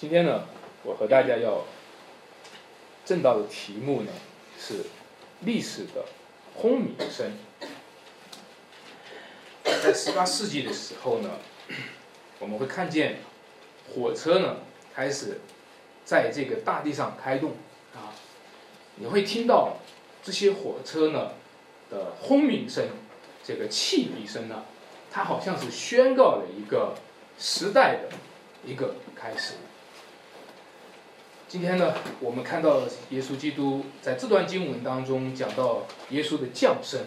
[0.00, 0.44] 今天呢，
[0.82, 1.62] 我和大家要
[3.04, 4.10] 正道的题目呢
[4.58, 4.86] 是
[5.40, 6.06] 历史的
[6.54, 7.32] 轰鸣声。
[9.62, 11.28] 在十八世纪的时候呢，
[12.38, 13.18] 我们会看见
[13.92, 14.56] 火车呢
[14.94, 15.38] 开始
[16.06, 17.50] 在这个大地上开动
[17.94, 18.16] 啊，
[18.96, 19.76] 你会听到
[20.22, 21.32] 这些火车呢
[21.90, 22.88] 的轰鸣声，
[23.44, 24.64] 这个汽笛声呢，
[25.12, 26.94] 它好像是宣告了一个
[27.38, 28.08] 时代的
[28.64, 29.56] 一个开始。
[31.50, 37.06] 今天呢，我们看到耶稣基督在这段经文当中讲到耶稣的降生，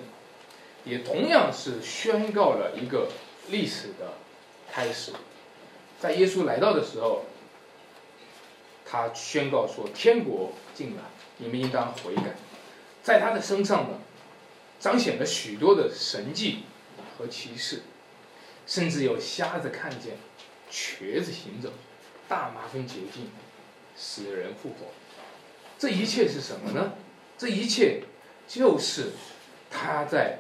[0.84, 3.08] 也同样是宣告了一个
[3.48, 4.16] 历史的
[4.70, 5.14] 开始。
[5.98, 7.24] 在耶稣来到的时候，
[8.86, 11.04] 他宣告说：“天国近了，
[11.38, 12.36] 你们应当悔改。”
[13.02, 13.98] 在他的身上呢，
[14.78, 16.64] 彰显了许多的神迹
[17.18, 17.84] 和奇事，
[18.68, 20.18] 甚至有瞎子看见，
[20.70, 21.70] 瘸子行走，
[22.28, 23.30] 大麻风洁净。
[23.96, 24.88] 死人复活，
[25.78, 26.94] 这一切是什么呢？
[27.38, 28.04] 这一切
[28.48, 29.12] 就是
[29.70, 30.40] 他在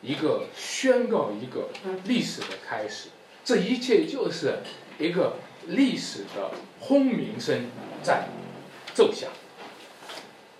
[0.00, 1.70] 一个宣告一个
[2.04, 3.08] 历史的开始，
[3.44, 4.58] 这一切就是
[4.98, 7.66] 一个历史的轰鸣声
[8.02, 8.26] 在
[8.94, 9.30] 奏响。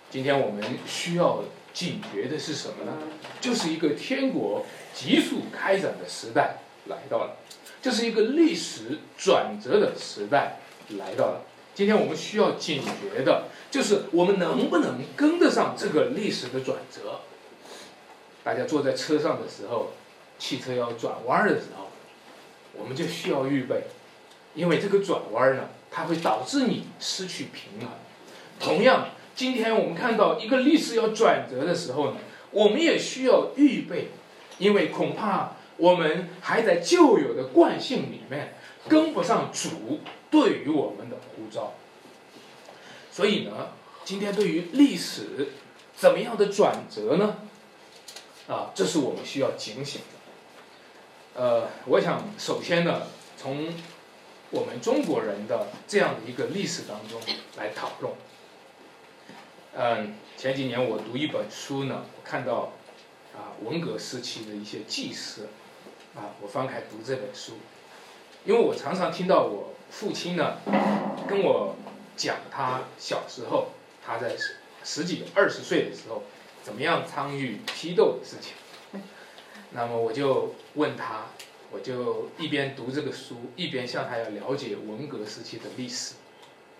[0.09, 2.97] 今天我们需要警觉的是什么呢？
[3.41, 7.37] 就是一个天国急速开展的时代来到了，
[7.81, 10.59] 这是一个历史转折的时代
[10.97, 11.41] 来到了。
[11.75, 17.21] 今天我们需要警觉的，就是我们能不能跟得上这个历史的转折。
[18.43, 19.93] 大家坐在车上的时候，
[20.37, 21.87] 汽车要转弯的时候，
[22.73, 23.85] 我们就需要预备，
[24.53, 27.89] 因为这个转弯呢，它会导致你失去平衡。
[28.59, 32.17] 同样，今天我们看到一个历史要转折的时候呢，
[32.51, 34.09] 我们也需要预备，
[34.59, 38.53] 因为恐怕我们还在旧有的惯性里面
[38.87, 39.99] 跟不上主。
[40.33, 41.73] 对于我们的呼召，
[43.11, 43.67] 所以呢，
[44.03, 45.49] 今天对于历史
[45.95, 47.37] 怎么样的转折呢？
[48.47, 51.39] 啊，这是我们需要警醒的。
[51.39, 53.03] 呃，我想首先呢，
[53.37, 53.71] 从
[54.49, 57.21] 我们中国人的这样的一个历史当中
[57.57, 58.11] 来讨论。
[59.75, 62.73] 嗯，前几年我读一本书呢，我看到
[63.35, 65.49] 啊文革时期的一些记事，
[66.15, 67.53] 啊，我翻开读这本书，
[68.45, 69.69] 因为我常常听到我。
[69.93, 70.57] 父亲呢，
[71.27, 71.75] 跟我
[72.17, 73.67] 讲他小时候，
[74.03, 74.35] 他在
[74.83, 76.23] 十几二十岁的时候，
[76.63, 78.53] 怎么样参与批斗的事情。
[79.69, 81.27] 那么我就问他，
[81.69, 86.15] 我就一边读这个书，一边向他要了解文革时期的历史。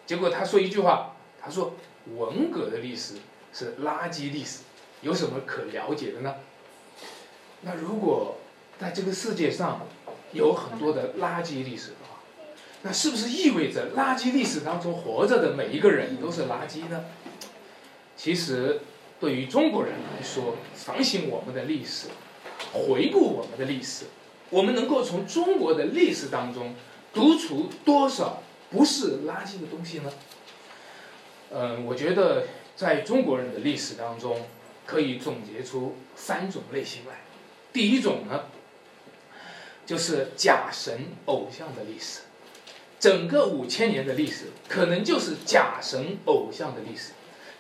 [0.07, 1.75] 结果他说一句话，他说
[2.16, 3.18] 文革的历史
[3.53, 4.62] 是垃圾历史，
[5.01, 6.34] 有什么可了解的呢？
[7.62, 8.38] 那如果
[8.80, 9.85] 在这个世界上
[10.33, 11.91] 有很多的垃圾历史？
[12.81, 17.05] 那是不是意味着垃圾历史当中活着的每一个人都是垃圾呢？
[18.17, 18.81] 其实，
[19.19, 22.07] 对于中国人来说，反省我们的历史，
[22.73, 24.05] 回顾我们的历史，
[24.49, 26.75] 我们能够从中国的历史当中
[27.13, 30.11] 读出多少不是垃圾的东西呢？
[31.51, 34.41] 嗯，我觉得在中国人的历史当中，
[34.85, 37.21] 可以总结出三种类型来。
[37.71, 38.44] 第一种呢，
[39.85, 42.21] 就是假神偶像的历史。
[42.99, 47.11] 整个五千年的历史，可能就是假神偶像的历史；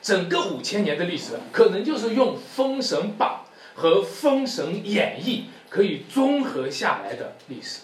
[0.01, 3.45] 整个五千年的历史，可能就是用《封神榜》
[3.79, 7.81] 和《封神演义》可以综合下来的历史。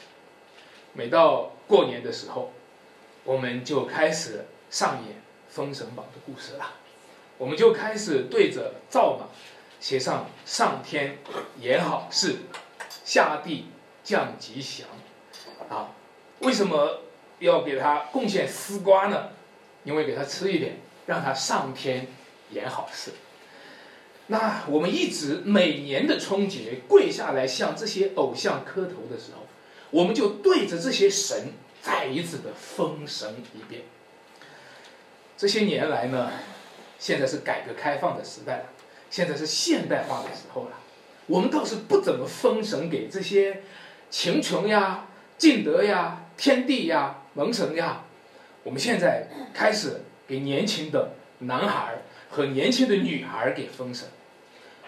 [0.93, 2.53] 每到过年的时候，
[3.25, 5.15] 我们就开始上演
[5.49, 6.75] 《封神榜》的故事了，
[7.37, 9.27] 我们就开始对着灶马
[9.81, 11.17] 写上“上天
[11.59, 12.37] 言好事，
[13.03, 13.65] 下地
[14.09, 14.87] 降吉祥”，
[15.69, 15.93] 啊，
[16.39, 17.01] 为什么？
[17.39, 19.29] 要给他贡献丝瓜呢，
[19.85, 22.07] 因为给他吃一点，让他上天
[22.49, 23.11] 演好事。
[24.27, 29.47] 那我们一直每年的春节跪下来向这些偶像磕头的时候，
[29.89, 33.83] 我们就对着这些神再一次的封神一遍。
[35.37, 36.29] 这些年来呢，
[36.99, 38.65] 现在是改革开放的时代了，
[39.09, 40.71] 现在是现代化的时候了，
[41.27, 43.61] 我们倒是不怎么封神给这些
[44.09, 45.07] 秦琼呀、
[45.37, 47.15] 晋德呀、天地呀。
[47.35, 48.03] 蒙神呀，
[48.63, 54.09] 我们现在开始给年轻的男孩和年轻的女孩给封神，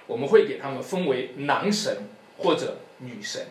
[0.07, 2.09] 我们会给他们封为男神
[2.39, 3.45] 或者女神，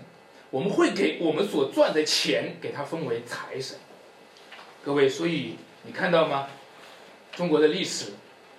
[0.51, 3.79] 我们会给我们所赚的钱给他封为财神。
[4.85, 6.49] 各位，所以你看到吗？
[7.33, 8.07] 中国的历史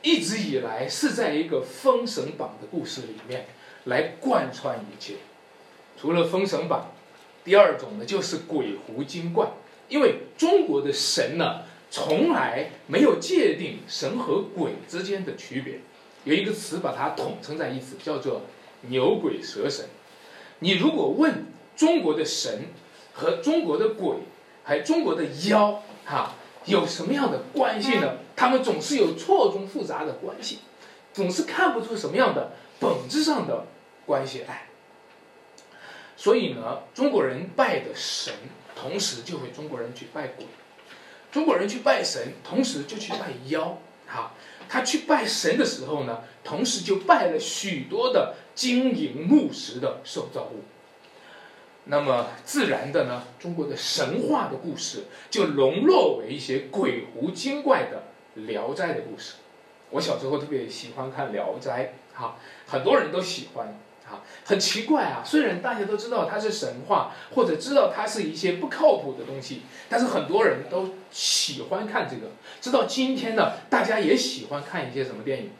[0.02, 3.46] 一直以来是在一个封神榜的故事里面
[3.84, 5.16] 来贯穿一切。
[6.00, 6.90] 除了封神榜，
[7.44, 9.48] 第二种呢就是鬼狐精怪。
[9.90, 15.82] 因为中国的神呢，从来没有界定神和鬼之间的区别，
[16.24, 18.44] 有一个词把它统称在一起，叫做
[18.84, 19.86] 牛鬼蛇神。
[20.60, 21.46] 你如果问
[21.76, 22.68] 中国的神
[23.12, 24.16] 和中国的鬼，
[24.64, 28.18] 还中国的妖，哈，有什么样的关系呢？
[28.34, 30.60] 他们总是有错综复杂的关系，
[31.12, 33.66] 总是看不出什么样的本质上的
[34.06, 34.70] 关系来。
[36.22, 38.32] 所以呢，中国人拜的神，
[38.76, 40.46] 同时就会中国人去拜鬼；
[41.32, 43.80] 中国人去拜神，同时就去拜妖。
[44.06, 44.34] 哈，
[44.70, 50.62] 他去拜神的时候呢，同时就拜了许多的金银木石的受造物。
[51.86, 58.04] 那么自然的呢，中国的神话的故事就沦落为一些鬼狐精怪的
[58.46, 59.38] 《聊斋》的故事。
[59.90, 62.36] 我小时候特别喜欢看《聊斋》，哈，
[62.68, 63.76] 很多人都喜欢。
[64.46, 65.22] 很奇怪啊！
[65.26, 72.32] 虽然大家都知道它是神话，或者知道它是一些不靠谱的东西，但是很多人都喜欢看这个。
[72.60, 75.52] 直到今天呢，大家也喜欢看一些什么电影，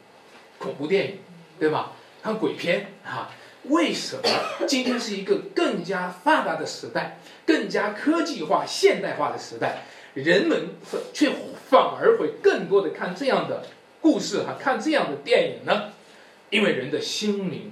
[0.58, 1.18] 恐怖电影，
[1.58, 1.92] 对吧？
[2.22, 3.30] 看鬼片啊？
[3.64, 4.22] 为什么
[4.66, 9.84] 今天是一个更加发达的时代，更加科技化、现代化的时代，
[10.14, 10.70] 人们
[11.12, 11.30] 却
[11.70, 13.64] 反而会更多的看这样的
[14.00, 15.92] 故事哈，看这样的电影呢？
[16.50, 17.70] 因为人的心灵。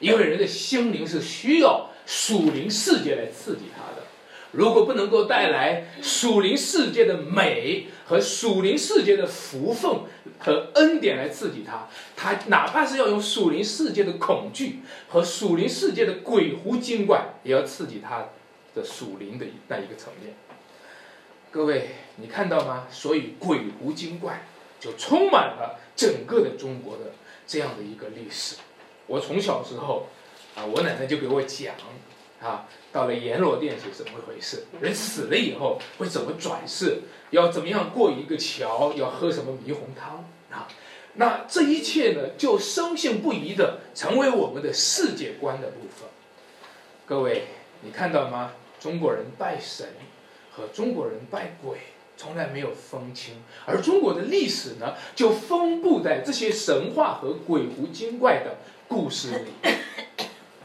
[0.00, 4.02] 因为人的心灵是需要属灵世界来刺激他的，
[4.52, 10.00] 如果不能够带来属灵世界的美和属灵世界的福分
[10.38, 18.28] 和恩典来刺激他，他哪怕是要用属灵世界的恐惧和属灵世界的鬼狐精怪，也要刺激他
[18.74, 20.34] 的属灵的那一个层面。
[21.50, 22.86] 各位，你看到吗？
[22.90, 24.46] 所以鬼狐精怪
[24.78, 27.12] 就充满了整个的中国的
[27.46, 28.56] 这样的一个历史。
[29.06, 30.06] 我从小时候，
[30.54, 31.74] 啊，我奶奶就给我讲，
[32.40, 34.66] 啊，到了阎罗殿是怎么回事？
[34.80, 37.02] 人死了以后会怎么转世？
[37.30, 38.92] 要怎么样过一个桥？
[38.94, 40.24] 要喝什么猕红汤？
[40.50, 40.68] 啊，
[41.14, 46.08] 那这一切呢，就深信不疑的成为我们的世界观的部分。
[47.04, 47.44] 各位，
[47.82, 48.52] 你看到吗？
[48.80, 49.86] 中国人拜神
[50.50, 51.78] 和中国人拜鬼。
[52.18, 53.34] 从来没有分清，
[53.66, 58.56] 而中国的历史呢，就分布在这些神话和鬼狐精怪的
[58.88, 59.70] 故事里。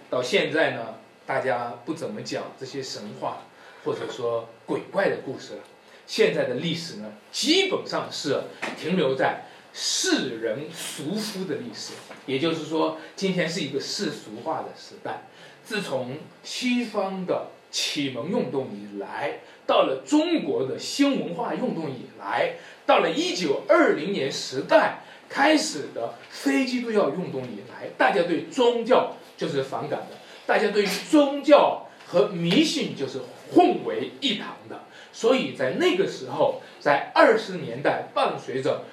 [0.10, 0.96] 到现在呢，
[1.26, 3.44] 大家不怎么讲这些神话
[3.84, 5.62] 或者说鬼怪的故事了。
[6.06, 8.44] 现在的历史呢，基本上是
[8.78, 11.94] 停留在世人俗夫的历史，
[12.26, 15.22] 也就是说，今天是一个世俗化的时代。
[15.64, 33.22] 自从西方的启蒙运动以来，到了中国的新文化运动以来，到了一九二零年时代开始的非基督教运动以来，大家对宗教就是反感的，大家对于宗教和迷信就是
[33.54, 34.82] 混为一谈的。
[35.14, 38.84] 所以在那个时候，在二十年代，伴随着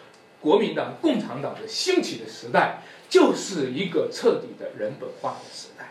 [0.40, 5.90] 国民党、共产党的兴起的时代，就是一个彻底的人本化的时代。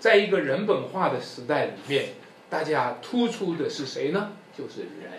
[0.00, 2.06] 在一个人本化的时代里面。
[2.50, 4.30] 大家突出的是谁呢？
[4.56, 5.10] 就是人。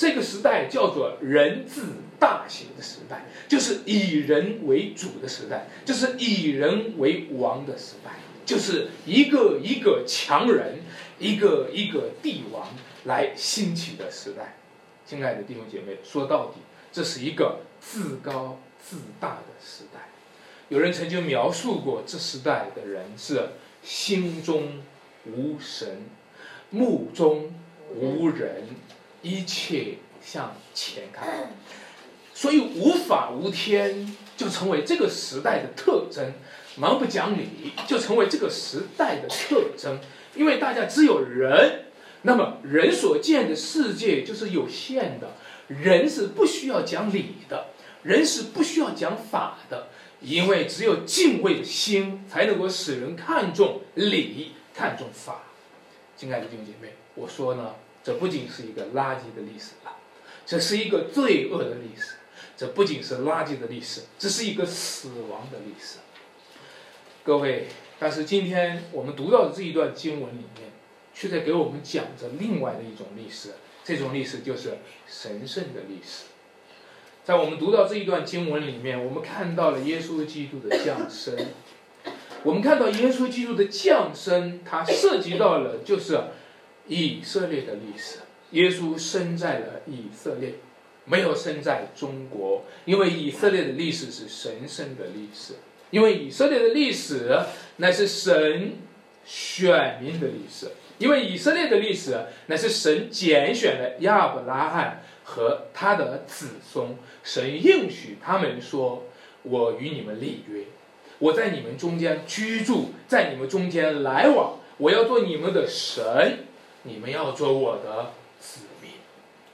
[0.00, 1.82] 这个时代叫做人字
[2.18, 8.12] 大行的时代，就是以人为主的时代，就是以人为王的时代，
[8.46, 10.80] 就是一个一个强人，
[11.18, 12.66] 一个一个帝王
[13.04, 14.56] 来兴起的时代。
[15.04, 20.08] 亲爱的弟兄姐妹，说到底，这是一个自高自大的时代。
[20.70, 23.50] 有人曾经描述过，这时代的人是
[23.82, 24.80] 心中
[25.26, 26.04] 无神。
[26.70, 27.52] 目中
[27.94, 28.62] 无人，
[29.22, 31.52] 一切向前看，
[32.34, 36.32] 所以无法无天就成为这个时代的特征，
[36.76, 40.00] 蛮不讲理就成为这个时代的特征。
[40.34, 41.86] 因为大家只有人，
[42.22, 45.32] 那么人所见的世界就是有限的，
[45.68, 47.66] 人是不需要讲理的，
[48.04, 49.88] 人是不需要讲法的，
[50.20, 55.42] 因为只有敬畏的心才能够使人看重理，看重法。
[56.16, 59.96] 亲爱的弟兄姐妹，我说呢，这不仅是一个垃圾的历史了，
[60.46, 62.14] 这是一个罪恶的历史。
[62.56, 65.98] 这不仅是垃圾的历史，这是一个死亡的历史。
[67.24, 70.70] 各位，但是今天我们读到的这一段经文里面，
[71.14, 73.52] 却在给我们讲着另外的一种历史。
[73.82, 74.76] 这种历史就是
[75.06, 76.24] 神圣的历史。
[77.24, 81.34] 在我们读到这一段经文里面，我们看到了耶稣基督的降生。
[82.42, 86.18] 我们看到耶稣基督的降生，它涉及到了就是
[86.90, 88.18] 以色列的历史。
[88.50, 90.54] 耶稣生在了以色列，
[91.04, 95.54] 没有生在中国，因为以色列的历史是神圣的历史，
[95.90, 97.38] 因为以色列的历史
[97.76, 98.72] 乃是神
[99.24, 109.04] 选民的历史，因为以色列的历史乃是神拣选了亚伯拉罕和他的子孙，神应许他们说
[109.44, 110.64] ：“我与你们立约，
[111.20, 116.46] 我在你们中间居住，在你们中间来往，我要做你们的神，
[116.82, 118.92] 你们要做我的子民。”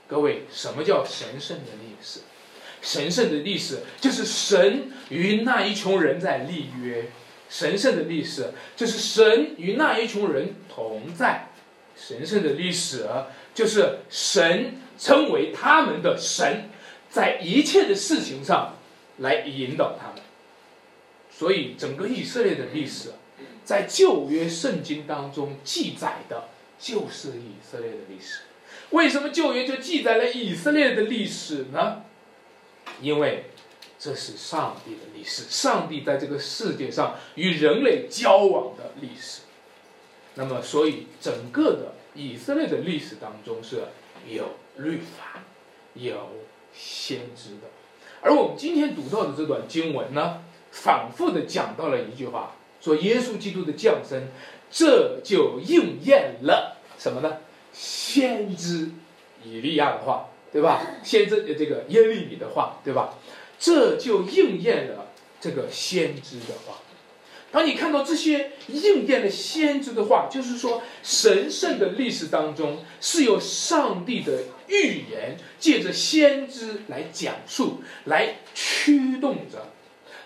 [0.07, 2.21] 各位，什么叫神圣的历史？
[2.81, 7.09] 神圣的历史就是神与那一群人在立约。
[7.49, 11.49] 神圣的历史就是神与那一群人同在。
[11.95, 13.07] 神圣的历史
[13.53, 16.69] 就是神称为他们的神，
[17.09, 18.75] 在一切的事情上
[19.17, 20.21] 来引导他们。
[21.31, 23.13] 所以，整个以色列的历史，
[23.65, 28.41] 在旧约圣经当中记载的就是以色列的历史。
[28.91, 32.03] 为什么旧约就记载了以色列的历史呢？
[33.01, 33.45] 因为
[33.99, 39.41] 这是上帝的历史，上帝在这个世界上与人类交往的历史。
[40.35, 43.83] 那么，所以整个的以色列的历史当中是
[44.27, 45.43] 有律法、
[45.95, 46.29] 有
[46.73, 47.67] 先知的。
[48.21, 54.27] 而我们今天读到的这段经文呢，反复的讲到了一句话，说耶稣基督的降生，
[54.69, 57.37] 这就应验了什么呢？
[57.73, 58.91] 先知
[59.43, 60.29] 以利亚的话。
[60.49, 60.81] 对吧？
[61.03, 63.15] 先知这个耶利米的话，对吧？
[63.59, 65.09] 这就应验了
[65.41, 66.77] 这个先知的话。
[67.51, 79.67] 当你看到这些应验的先知的话，就是说，神圣的历史当中是有上帝的预言，借着先知来讲述、来驱动着、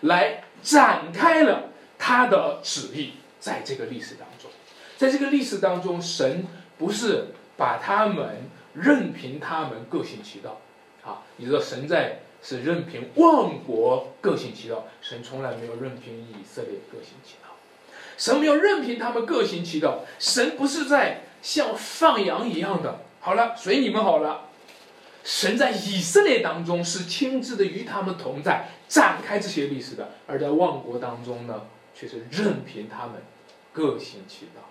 [0.01, 4.49] 来展开了他的旨意，在这个历史当中，
[4.95, 6.45] 在这个历史当中，神
[6.77, 7.25] 不是
[7.57, 8.49] 把他们。
[8.73, 10.61] 任凭他们各行其道，
[11.03, 17.49] 啊，你知道神在是任凭万国各行其道，神从来没有任凭以色列各行其道，
[18.17, 24.45] 神没有任凭他们各行其道，神不是在像放羊一样的，好了，随你们好了，
[25.25, 31.63] 神在以色列当中是亲自的与他们同在，展开这些历史的，而在万国当中呢，
[32.01, 33.17] 却是任凭他们
[33.71, 34.67] 各行其道。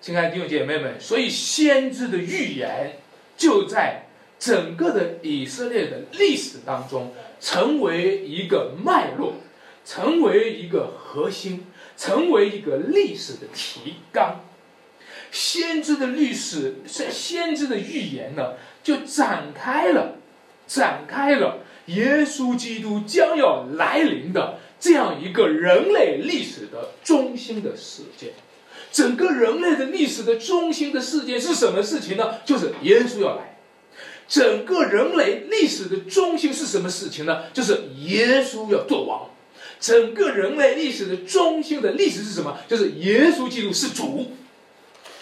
[0.00, 2.96] 亲爱的弟兄姐妹们，所以先知的预言
[3.36, 4.06] 就在
[4.40, 9.34] 整个的以色列的历史当中，成为一个脉络，
[9.84, 14.40] 成为一个核心，成为一个历史的提纲。
[15.30, 20.16] 先知的历史，是先知的预言呢，就展开了，
[20.66, 28.34] 展开了耶稣基督将要来临的这样一个人类历史的中心的事件。
[28.92, 32.34] 整个人类的历史的中心的事件是什么事情呢？
[32.44, 33.56] 就是耶稣要来。
[34.28, 37.44] 整个人类历史的中心是什么事情呢？
[37.54, 39.30] 就是耶稣要做王。
[39.80, 42.58] 整个人类历史的中心的历史是什么？
[42.68, 44.32] 就是耶稣基督是主。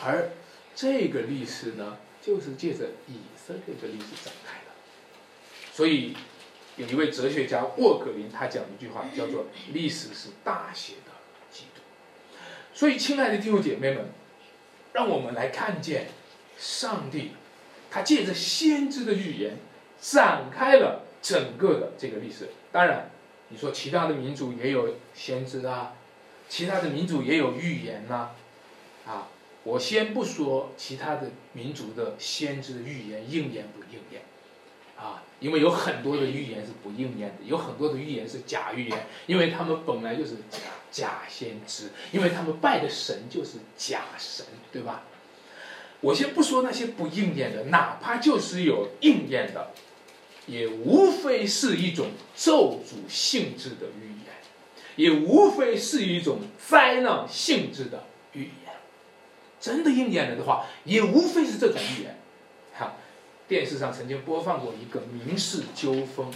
[0.05, 0.31] 而
[0.75, 4.73] 这个历史呢，就是借着以色列的历史展开的。
[5.73, 6.17] 所以，
[6.77, 11.13] 有一位哲学家沃格林他讲一句话，叫做“历史是大写的
[11.51, 11.83] 基督”。
[12.73, 14.07] 所以，亲爱的弟兄姐妹们，
[14.95, 16.09] 让我们来看见
[16.57, 17.33] 上帝，
[17.91, 19.59] 他借着先知的预言，
[20.01, 22.49] 展开了整个的这个历史。
[22.73, 23.11] 当然，
[23.49, 25.93] 你说其他的民族也有先知啊，
[26.49, 28.31] 其他的民族也有预言呐，
[29.07, 29.29] 啊，
[29.65, 34.23] 我先不说其他的民族的先知的预言应验不应验。
[34.97, 40.59] 啊，因为有很多的预言是不应验的，有很多的预言是假预言，因为他们本来就是假
[40.91, 45.03] 假先知，因为他们拜的神就是假神，对吧？
[46.01, 49.73] 我先不说那些不应验的，哪怕就是有应验的，
[50.47, 54.35] 也无非是一种咒诅性质的预言，
[54.97, 58.53] 也无非是一种灾难性质的预言。
[59.61, 62.19] 真的应验了的话，也无非是这种预言。
[63.49, 66.27] 电视上曾经播放过一个民事纠纷，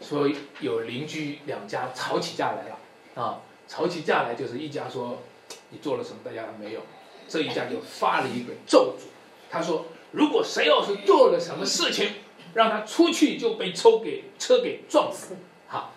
[0.00, 0.28] 说
[0.60, 5.22] 有邻居两家吵起架来了，啊，吵起架来就是一家说
[5.70, 6.80] 你做了什么，大家没有，
[7.28, 9.04] 这一家就发了一个咒诅，
[9.50, 12.10] 他说如果谁要是做了什么事情，
[12.52, 15.36] 让他出去就被车给车给撞死，
[15.68, 15.92] 哈，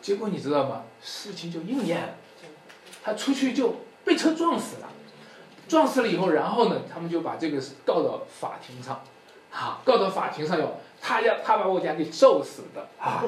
[0.00, 0.84] 结果你知道吗？
[1.02, 2.14] 事情就应验了，
[3.02, 4.88] 他出去就被车撞死了，
[5.66, 9.02] 撞死了以后，然后呢，他们就把这个告到法庭上。
[9.54, 13.22] 好，告到法庭上要他要他把我家给揍死的啊，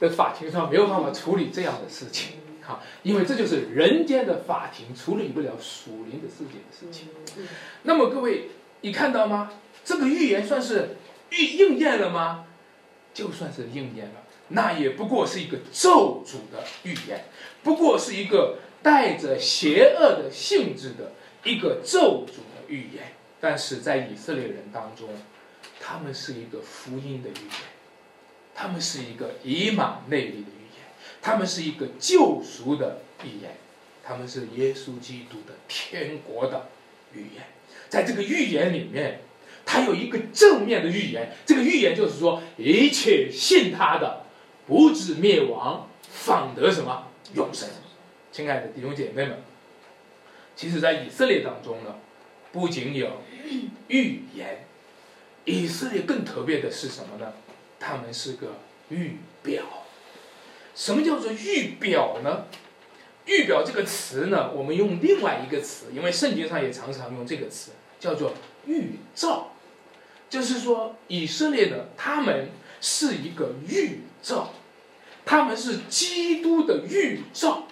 [0.00, 7.08] 在法庭上没有办法处理这样的事情，好，因为这就是人间的法庭处理不了属灵的世界的事情。
[7.84, 8.48] 那么各位，
[8.80, 9.52] 你看到吗？
[9.84, 10.96] 这个预言算是
[11.30, 12.46] 预应验了吗？
[13.14, 17.26] 就算是应验了，那也不过是一个咒诅的预言，
[17.62, 21.12] 不过是一个带着邪恶的性质的
[21.44, 23.12] 一个咒诅的预言。
[23.38, 25.08] 但是在以色列人当中。
[25.82, 27.52] 他们是一个福音的预言，
[28.54, 30.84] 他们是一个以马内利的预言，
[31.22, 33.56] 他们是一个救赎的预言，
[34.04, 36.68] 他们是耶稣基督的天国的
[37.14, 37.44] 预言。
[37.88, 39.20] 在这个预言里面，
[39.64, 44.24] 他有一个正面的预言，这个预言就是说，一切信他的，
[44.66, 47.68] 不至灭亡，反得什么永生。
[48.30, 49.42] 亲爱的弟兄姐妹们，
[50.54, 51.96] 其实，在以色列当中呢，
[52.52, 53.22] 不仅有
[53.88, 54.66] 预言，
[55.50, 57.32] 以色列更特别的是什么呢？
[57.78, 58.54] 他们是个
[58.90, 59.64] 预表。
[60.74, 62.44] 什么叫做预表呢？
[63.26, 68.32] 预表这个词呢，我们用另外一个词，因为圣经上也常常用这个词，叫做
[68.66, 69.52] 预兆。
[70.28, 74.52] 就是说，以色列呢，他们是一个预兆，
[75.24, 77.64] 他们是基督的预兆。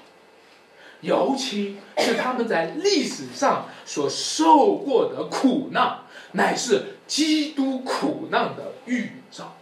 [1.00, 6.00] 尤其是他们在历史上所受过的苦难，
[6.32, 9.56] 乃是基督苦难的预兆。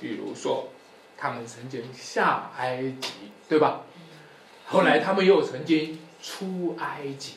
[0.00, 0.68] 比如说，
[1.16, 3.08] 他们曾经下埃及，
[3.48, 3.82] 对吧？
[4.66, 7.32] 后来他们又曾经出埃及，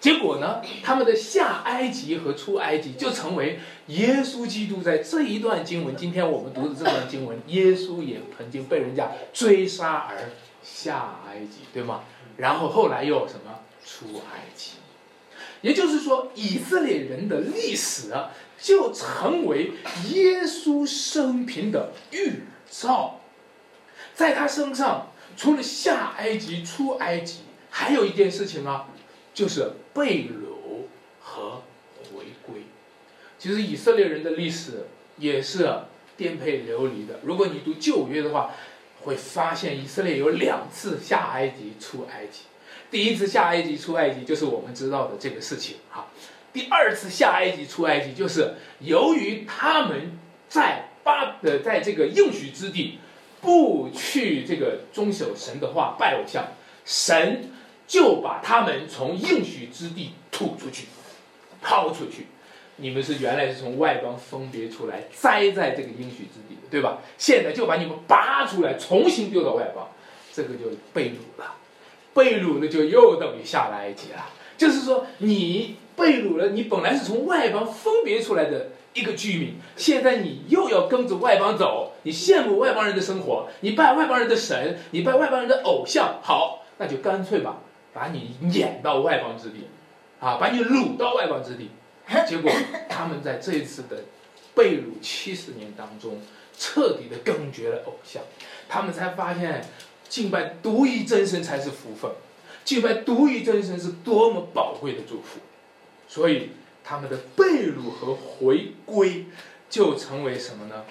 [0.00, 10.16] 结果呢，他们的下埃及和出埃及就成为耶稣基督在这一段经文，今天我们读的这段经文，耶稣也曾经被人家追杀而
[10.62, 12.02] 下埃及，对吗？
[12.38, 14.72] 然后后来又什么出埃及，
[15.64, 18.12] 也就是说，以色列人的历史
[18.60, 19.72] 就成为
[20.12, 22.40] 耶稣生平的预
[22.70, 23.22] 兆。
[24.14, 28.88] 在他身上，除了下埃及、出埃及，还有一件事情啊，
[29.32, 30.84] 就是被掳
[31.18, 31.62] 和
[32.12, 32.64] 回归。
[33.38, 35.66] 其实以色列人的历史也是
[36.14, 37.20] 颠沛流离的。
[37.22, 38.50] 如果你读旧约的话，
[39.00, 42.40] 会发现以色列有两次下埃及、出埃及。
[42.94, 46.06] 第一次下埃及、出埃及就是我们知道的这个事情哈。
[46.52, 50.16] 第二次下埃及、出埃及，就是由于他们
[50.48, 53.00] 在巴的在这个应许之地
[53.40, 56.52] 不去这个遵守神的话、拜偶像，
[56.84, 57.50] 神
[57.88, 60.86] 就把他们从应许之地吐出去、
[61.60, 62.28] 抛出去。
[62.76, 66.98] 你们是原来是从外邦分别出来，栽在这个应许之地的，对吧？
[67.18, 69.88] 现在就把你们拔出来，重新丢到外邦，
[70.32, 71.56] 这个就被掳了。
[72.14, 74.24] 被掳了就又等于下了埃及了。
[74.56, 87.58] 就是说，你被掳了，你本来是从外邦分别出来的一个居民，现在你又要跟着外邦走，你羡慕外邦人的生活，你拜外邦人的神，你拜外邦人的偶像，好，那就干脆吧，
[87.92, 89.68] 把你撵到外邦之地，
[90.20, 91.70] 啊，把你掳到外邦之地。
[92.28, 92.52] 结果
[92.88, 94.04] 他们在这一次的
[94.54, 96.20] 被掳七十年当中，
[96.56, 98.22] 彻底的根绝了偶像，
[98.68, 99.64] 他们才发现
[100.08, 102.10] 敬拜独一真神才是福分，
[102.64, 105.40] 敬拜独一真神是多么宝贵的祝福，
[106.08, 106.50] 所以
[106.82, 109.26] 他们的被掳和回归
[109.68, 110.84] 就成为什么呢？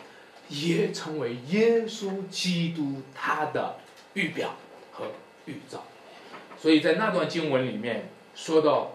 [0.49, 3.77] 也成为耶稣基督他的
[4.13, 4.55] 预表
[4.91, 5.05] 和
[5.45, 5.83] 预兆。
[6.59, 8.93] 所以在那段经文里面说到。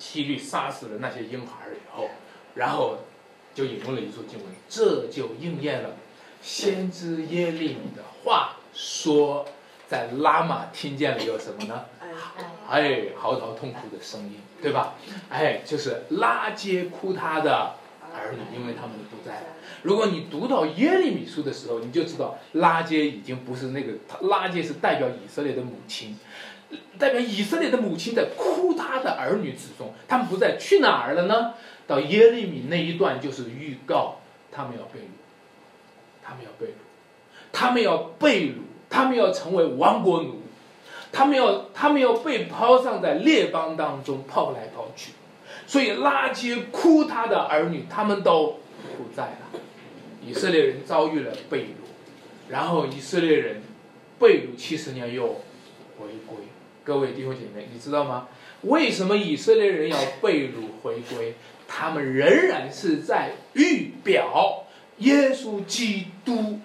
[0.00, 2.08] 希律杀死了那些婴孩以后，
[2.54, 2.98] 然后
[3.52, 5.96] 就引用了一处经文，这就应验了
[6.40, 9.44] 先知耶利米的话，说
[9.88, 11.84] 在拉玛听见了有什么呢？
[12.68, 14.94] 哎，嚎啕痛哭的声音，对吧？
[15.28, 17.74] 哎，就是拉杰哭他的
[18.14, 19.46] 儿女，因为他们不在了。
[19.82, 23.94] 如果你读到耶利米书的时候，你就知道拉杰已经不是那个，
[24.28, 26.16] 拉杰是代表以色列的母亲。
[26.98, 31.54] 代表以色列的母亲在哭，他的儿女之中，他们不在，去哪儿了呢？
[31.86, 34.20] 到耶利米那一段就是预告，
[34.52, 35.04] 他们要被掳，
[36.22, 36.70] 他们要被掳，
[37.50, 38.56] 他们要被掳，
[38.90, 40.42] 他们要成为亡国奴，
[41.12, 45.12] 他们要，他们要被抛上在列邦当中，抛来抛去，
[45.66, 48.58] 所以拉结哭他的儿女，他们都
[48.96, 49.60] 不在了。
[50.24, 51.68] 以色列人遭遇了被掳，
[52.48, 53.62] 然后以色列人
[54.18, 55.26] 被掳七十年又
[55.98, 56.38] 回归。
[56.84, 58.28] 各位弟兄姐妹，你知道吗？
[58.62, 61.34] 为什么以色列人要被掳回归？
[61.66, 64.64] 他们仍然是在预表
[64.98, 66.58] 耶稣基督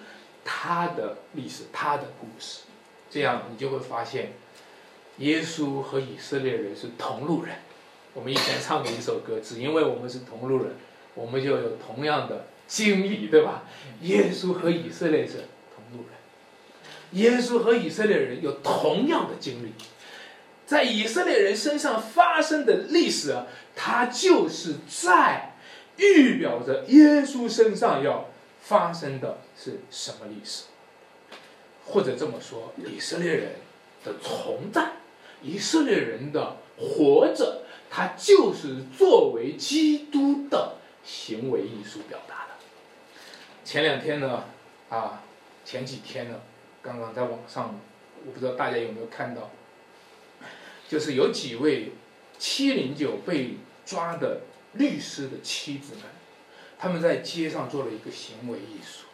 [0.44, 2.62] 他的历史、他的故事。
[3.10, 4.34] 这样你就会发现，
[5.18, 7.56] 耶稣和以色列人是同路人。
[8.14, 10.76] 我们以前唱过一首歌，只因为我们是同路人，
[11.16, 13.64] 我们就有同样的经历，对吧？
[14.02, 19.74] 耶稣和以色列是同路人，耶稣和以色列人有同样的经历。
[20.66, 25.56] 在以色列人身上发生的历史啊，它就是在
[25.98, 28.30] 预表着耶稣身上要
[28.64, 30.64] 发生的是什么历史？
[31.86, 33.56] 或者这么说，以色列人
[34.06, 34.94] 的存在，
[35.42, 42.54] 以色列人的活着，它就是作为基督的行为艺术表达的。
[43.66, 44.46] 前两天呢，
[44.90, 45.24] 啊，
[45.66, 46.40] 前几天呢，
[46.82, 47.78] 刚刚在网上，
[48.26, 49.52] 我不知道大家有没有看到，
[50.88, 51.92] 就是有几位
[52.40, 54.40] 七零九被抓的
[54.74, 56.04] 律师的妻子们，
[56.84, 59.06] 他们在街上做了一个行为艺术。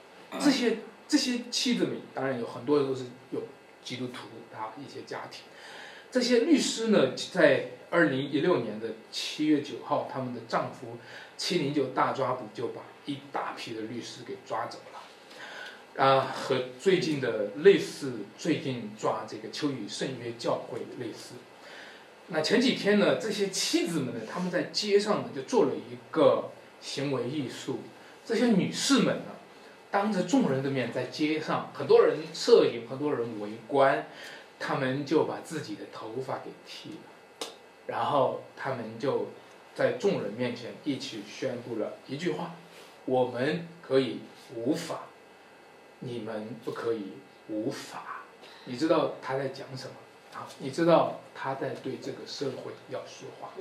[0.44, 0.78] 这些
[1.08, 3.44] 这些妻子们，当然有很多都是有
[3.84, 4.28] 基督徒
[4.58, 5.44] 啊一些家庭。
[6.10, 10.98] 这些律师呢，在二零一六年的七月九号，他们的丈夫
[11.38, 21.36] 七零九大抓捕就把一大批的律师给抓走了，啊，和最近的类似，最近抓这个秋雨圣约教会类似。
[22.30, 26.50] 那前几天呢，这些妻子们呢，他们在街上呢就做了一个
[26.82, 27.80] 行为艺术，
[28.26, 29.32] 这些女士们呢，
[29.92, 34.08] 当着众人的面在街上，很多人摄影，很多人围观。
[34.60, 37.48] 她们就把自己的头发给剃了，
[37.88, 39.28] 然后她们就
[39.74, 42.56] 在众人面前一起宣布了一句话
[43.06, 44.20] ：“我们可以
[44.54, 45.04] 无法，
[46.00, 47.14] 你们不可以
[47.48, 48.24] 无法。”
[48.66, 49.94] 你知道他在讲什么
[50.38, 50.46] 啊？
[50.60, 53.52] 你知道他在对这个社会要说话。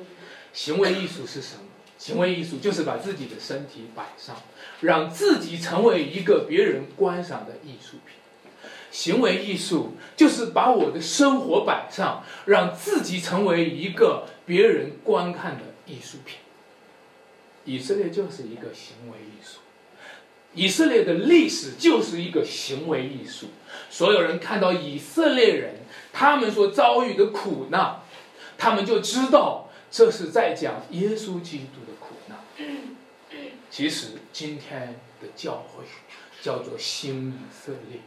[0.53, 1.63] 行为艺术是什么？
[1.99, 4.37] 行为艺术就是把自己的身体摆上，
[4.81, 8.17] 让自己成为一个别人观赏的艺术品。
[8.91, 16.39] 行为艺术就是把我的生活摆上，让自己成为一个别人观看的艺术品。
[17.65, 19.59] 以色列就是一个行为艺术，
[20.55, 23.49] 以色列的历史就是一个行为艺术。
[23.91, 25.75] 所有人看到以色列人
[26.13, 28.01] 他们所遭遇的苦难，
[28.57, 32.39] 他们就知道这是在讲耶稣基督的苦难。
[33.71, 35.85] 其实今天的教会
[36.43, 38.01] 叫做新以色列。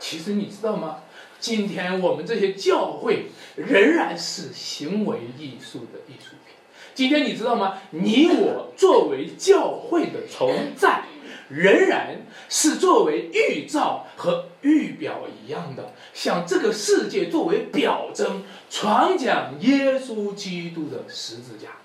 [0.00, 1.00] 其实你知道吗？
[1.40, 6.54] 今天我们这些教会仍然是行为艺术的艺术品。
[6.94, 7.80] 今天你知道吗？
[7.90, 11.04] 你我作为教会的存在，
[11.48, 21.76] 仍然是作为预兆和预表一样的，向这个世界作为表征，传讲耶稣基督的十字架。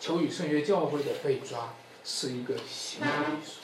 [0.00, 1.72] 求雨圣约教会的被抓
[2.02, 3.60] 是一个行为艺术。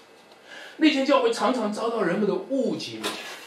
[0.77, 3.01] 那间教会常常遭到人们的误解。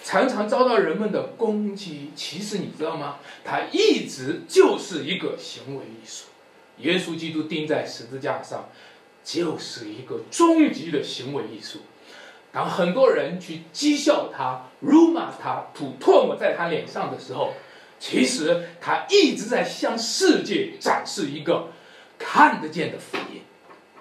[0.04, 2.12] 常常遭到人们的攻击。
[2.14, 3.20] 其实你知道吗？
[3.46, 6.26] 它一直就是一个行为艺术。
[6.80, 8.70] 耶稣基督钉在十字架上，
[9.24, 11.80] 就是一个终极的行为艺术。
[12.52, 17.54] 当很多人去讥笑他、辱骂他、吐唾沫在他脸上的时候，
[18.00, 21.68] 其实他一直在向世界展示一个
[22.18, 23.42] 看得见的福音。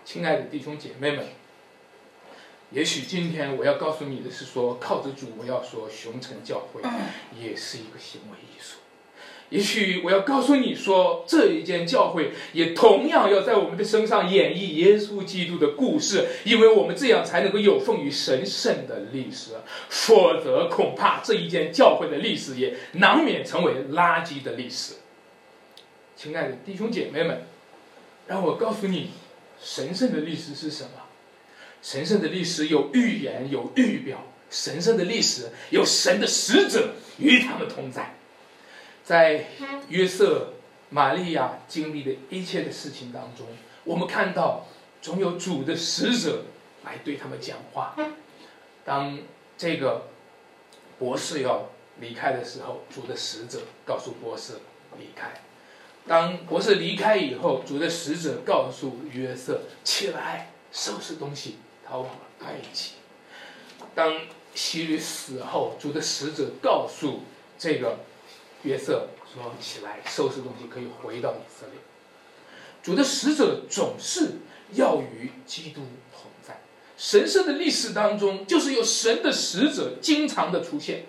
[0.05, 1.27] 亲爱的弟兄姐妹们。
[2.71, 6.83] 也许今天我要告诉你的是说，靠着主，我要说熊城教会
[7.39, 8.79] 也是一个行为艺术。
[9.51, 19.53] 也许我要告诉你说，这一间教会也同样要在我们的身上演绎耶稣基督的故事，因为我们这样才能够有奉于神圣的历史。
[19.89, 24.95] 否则，恐怕这一间教会的历史也难免成为垃圾的历史。
[26.17, 27.43] 亲爱的弟兄姐妹们，
[28.27, 29.11] 让我告诉你，
[29.63, 30.91] 神圣的历史是什么？
[31.83, 34.27] 神圣的历史有预言，有预表。
[34.51, 38.16] 神圣的历史有神的使者与他们同在。
[39.07, 39.47] 在
[39.89, 40.55] 约瑟、
[40.91, 43.47] 玛利亚经历的一切的事情当中，
[43.85, 44.67] 我们看到
[45.01, 46.43] 总有主的使者
[46.85, 47.97] 来对他们讲话。
[48.85, 49.17] 当
[49.57, 50.09] 这个
[50.99, 54.55] 博士要离开的时候，主的使者告诉博士
[54.99, 55.41] 离开。
[56.09, 61.59] 当博士离开以后，主的使者告诉约瑟起来收拾东西。
[61.89, 62.95] 逃往了埃及。
[63.95, 64.23] 当
[64.57, 67.21] 希律死后，主的使者告诉
[67.57, 68.01] 这个
[68.67, 71.81] 约瑟说：“起来，收拾东西，可以回到以色列。”
[72.83, 74.39] 主的使者总是
[74.73, 76.61] 要与基督同在。
[76.99, 81.05] 神圣的历史当中，就是有神的使者经常的出现。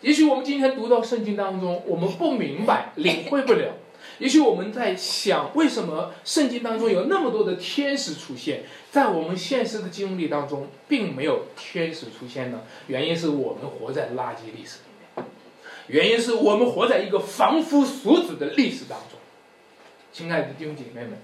[0.00, 3.74] 也许我们今天读到圣经当中，我们不明白， 领会不了。
[4.18, 12.62] 也许我们在想，为什么圣经当中有那么多的天使出现，在我们现实的经历当中，并没有天使出现呢？
[12.86, 14.78] 原因是我们活在垃圾历史
[15.90, 19.18] 原因是我们活在一个凡夫俗子的历史当中。
[20.12, 21.18] 亲爱的弟兄姐妹们，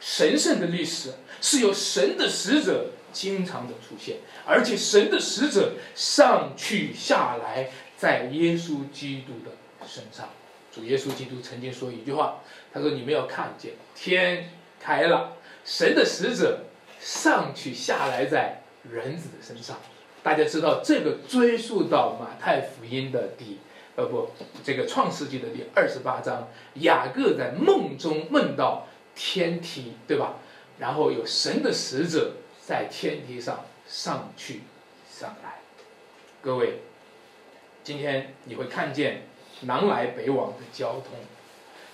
[0.00, 9.52] 神圣的历史是由神的使者经常的出现，而且神的使者上去下来，在耶稣基督的
[9.86, 10.28] 身上。
[10.74, 12.40] 主耶稣基督曾经说一句话，
[12.72, 14.50] 他说：“你们要看见天
[14.80, 16.64] 开了，神的使者
[16.98, 19.78] 上去下来在人子的身上。”
[20.24, 23.58] 大家知道这个追溯到马太福音的第
[23.98, 24.30] 呃不，
[24.62, 30.36] 这个创世纪的第二十八章，雅各在梦中梦到天梯，对吧？
[30.78, 32.34] 然后有神的使者
[32.64, 34.62] 在天梯上上去
[35.10, 35.58] 上来。
[36.40, 36.82] 各位，
[37.82, 39.22] 今天你会看见
[39.62, 41.18] 南来北往的交通，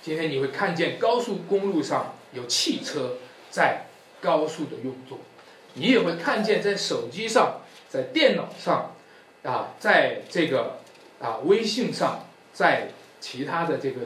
[0.03, 3.17] 今天你会看见高速公路上有汽车
[3.49, 3.87] 在
[4.21, 5.21] 高速的运作，
[5.73, 8.95] 你也会看见在手机上、在电脑上，
[9.43, 10.81] 啊，在这个
[11.21, 12.89] 啊微信上，在
[13.21, 14.01] 其他的这个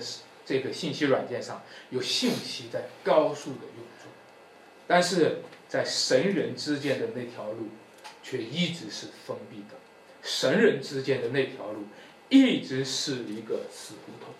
[0.44, 4.10] 这个信息软件上有信息在高速的运作，
[4.86, 7.68] 但是在神人之间的那条路
[8.22, 9.76] 却一直是封闭的。
[10.22, 11.84] 神人之间的那条路，
[12.28, 14.34] 一直是一个死胡同。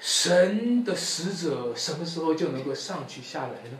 [0.00, 3.78] 神的使者什么时候就能够上去下来呢？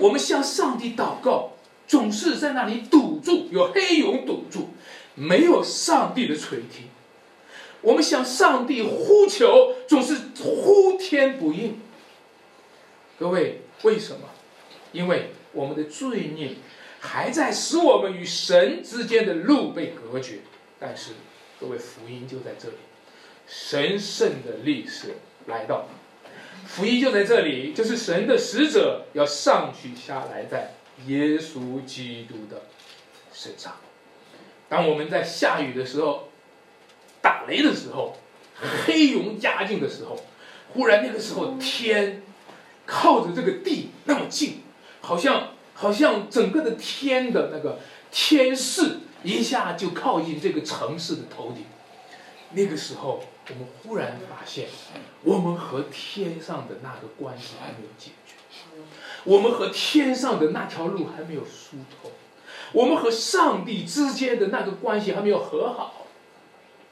[0.00, 1.52] 我们向上帝祷告，
[1.86, 4.70] 总是在那里堵住，有黑云堵住，
[5.14, 6.88] 没有上帝的垂听。
[7.80, 11.80] 我们向上帝呼求，总是呼天不应。
[13.18, 14.28] 各位，为什么？
[14.92, 16.54] 因为我们的罪孽。
[17.04, 20.38] 还在使我们与神之间的路被隔绝，
[20.78, 21.10] 但是
[21.58, 22.76] 各位福音就在这里，
[23.44, 25.88] 神圣的历史来到，
[26.64, 30.74] 福音就在这里，就是神的使者要上去下来，在
[31.08, 32.62] 耶稣基督的
[33.32, 33.74] 身上。
[34.72, 36.30] 当我们在下雨的时候，
[37.20, 38.16] 打雷的时候，
[38.86, 40.18] 黑云压境的时候，
[40.72, 42.22] 忽然那个时候天
[42.86, 44.62] 靠着这个地那么近，
[45.02, 45.48] 好像。
[45.74, 47.80] 好像整个的天的那个
[48.12, 51.64] 天势一下就靠近这个城市的头顶，
[52.50, 54.68] 那个时候我们忽然发现，
[55.22, 58.34] 我们和天上的那个关系还没有解决，
[59.24, 62.12] 我们和天上的那条路还没有疏通，
[62.72, 66.06] 我们和上帝之间的那个关系还没有和好。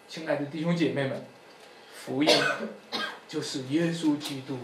[0.08, 1.24] 亲爱的弟兄姐妹们，
[1.94, 2.30] 福音
[3.28, 4.58] 就是耶稣基督，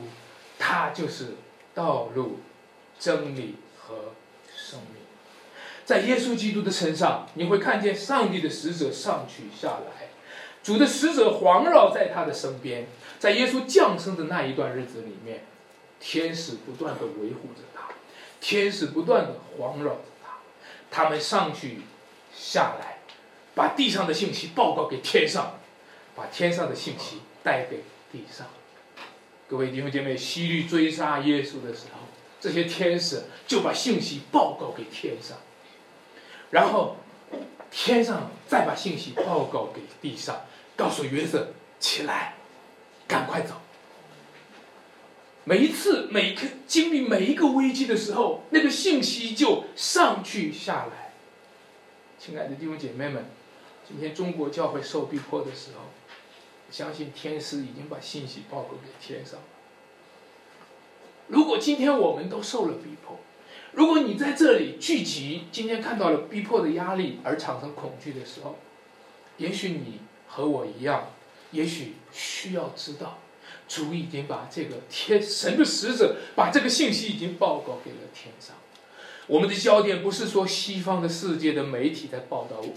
[0.58, 1.34] 他就是
[1.74, 2.40] 道路、
[2.98, 3.56] 真理。
[3.88, 4.14] 和
[4.52, 5.00] 生命，
[5.84, 10.08] 在耶稣基督的身上，你会看见上帝的使者上去下来，
[10.60, 12.88] 主的使者环绕在他的身边。
[13.20, 15.44] 在耶稣降生的那一段日子里面，
[16.00, 17.90] 天使不断的维护着他，
[18.40, 20.00] 天使不断的环绕着
[20.96, 21.82] 他，们上去
[22.34, 23.00] 下来，
[23.54, 25.58] 把地上的信息报告给天上，
[26.14, 28.46] 把天上的信息带给地上。
[29.46, 32.00] 各位弟兄姐妹，西律追杀耶稣的时候。
[32.40, 35.36] 这些天使就把信息报告给天上，
[36.50, 36.96] 然后
[37.70, 42.36] 天上再把信息报告给地上，告诉约瑟起来，
[43.06, 43.54] 赶快走。
[45.48, 51.12] 每一次每一个经历每一个危机的时候，那个信息就上去下来。
[52.18, 53.26] 亲爱的弟兄姐妹们，
[53.86, 55.84] 今天中国教会受逼迫的时候，
[56.68, 59.38] 相信天师已经把信息报告给天上。
[61.28, 63.20] 如果今天我们都受了逼迫，
[63.70, 68.58] 如果你在这里聚集，今天看到了逼迫的压力而产生恐惧的时候，
[69.36, 71.12] 也许你和我一样，
[71.52, 73.20] 也许需要知道，
[73.68, 78.56] 主已经把这个天神的使者把这个信息已经报告给了天上。
[79.26, 82.76] 我们的焦点不是说西方的世界的媒体在报道我们，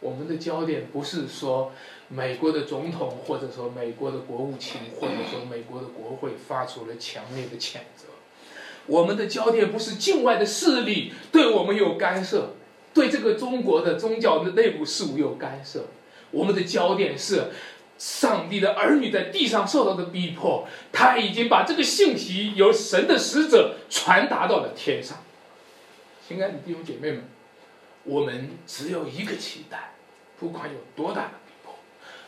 [0.00, 1.72] 我们的焦点不是说。
[2.12, 8.06] 美国的总统，或者说美国的国务卿，或者说美国的国会发出了强烈的谴责。
[8.86, 12.56] 我们的焦点不是境外的势力对我们有干涉，
[12.92, 15.84] 对这个中国的宗教的内部事务有干涉。
[16.32, 17.44] 我们的焦点是，
[18.00, 25.18] 上帝的儿女在地上受到的逼迫，他已经把这个信息由神的使者传达到了天上。
[26.26, 27.28] 亲爱的弟兄姐妹们，
[28.04, 29.92] 我们只有一个期待，
[30.38, 31.74] 不管有多大的逼迫。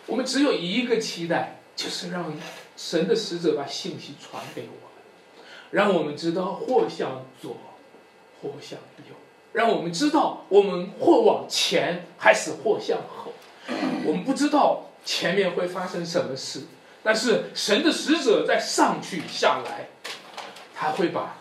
[0.04, 2.30] 我们只有一个期待，就是让
[2.76, 7.56] 神的使者把信息传给我们，让我们知道或向左，
[8.42, 9.16] 或向右，
[9.54, 13.32] 让我们知道我们或往前还是或向后。
[14.04, 16.62] 我们不知道前面会发生什么事，
[17.02, 19.88] 但是神的使者在上去下来，
[20.74, 21.40] 他会把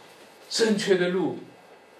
[0.49, 1.37] 正确的路，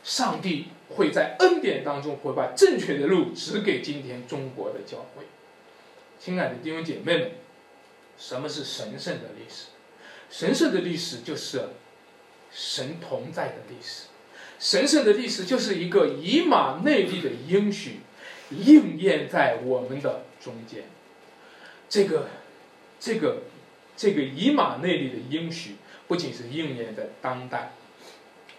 [0.04, 5.26] 上帝会在恩典当中会把正确的路指给今天中国的教会。
[6.20, 7.32] 亲爱的弟兄姐妹们，
[8.18, 9.66] 什么是神圣的历史？
[10.30, 11.62] 神圣的历史就是
[12.52, 14.04] 神同在的历史。
[14.60, 18.02] 神圣的历史就是一个以马内利的应许
[18.52, 20.84] 应验在我们的中间。
[21.92, 22.30] 这个、
[23.02, 23.42] 这个、
[23.98, 25.76] 这个以马内利的应许
[26.08, 27.74] 不仅是应验在当代，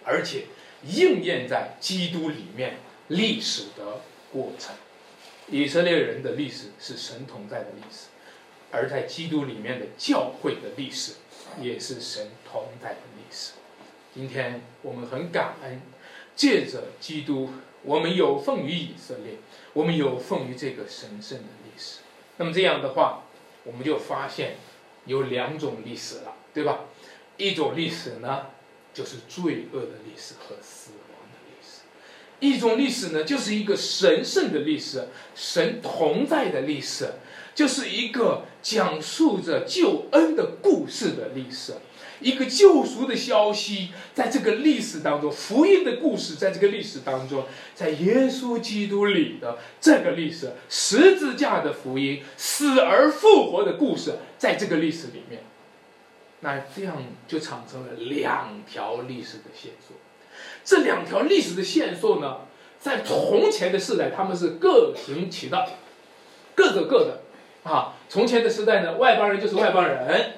[0.04, 0.44] 而且
[0.84, 2.76] 应验在基督里面
[3.08, 4.74] 历史的过程。
[5.48, 8.08] 以色列人的历史是神同在的历史，
[8.70, 11.14] 而在基督里面的教会的历史
[11.58, 13.52] 也是神同在的历史。
[14.14, 15.80] 今天我们很感恩，
[16.36, 17.48] 借着基督，
[17.82, 19.36] 我们有奉于以色列，
[19.72, 21.44] 我们有奉于这个神圣的。
[22.42, 23.22] 那么这样的话，
[23.62, 24.56] 我们就发现
[25.06, 26.80] 有两种历史了，对吧？
[27.36, 28.46] 一种历史呢，
[28.92, 31.84] 就是罪恶的历史和死亡的历史；
[32.40, 37.12] 一种历史呢，就是一个神圣的历史，神同在的历史，
[37.54, 41.74] 就是一个讲述着救恩的故事的历史。
[42.22, 55.42] 一个救赎的消息，在这个历史当中，福音的故事，在这个历史当中，在耶稣基督里的这个历史，十字架的福音，死而复活的故事，在这个历史里面，
[56.40, 59.96] 那这样就产生了两条历史的线索。
[60.64, 62.42] 这两条历史的线索呢，
[62.78, 65.68] 在从前的时代，他们是各行其道，
[66.54, 67.20] 各走各的。
[67.64, 70.32] 啊，从前的时代呢，外邦人就是外邦人。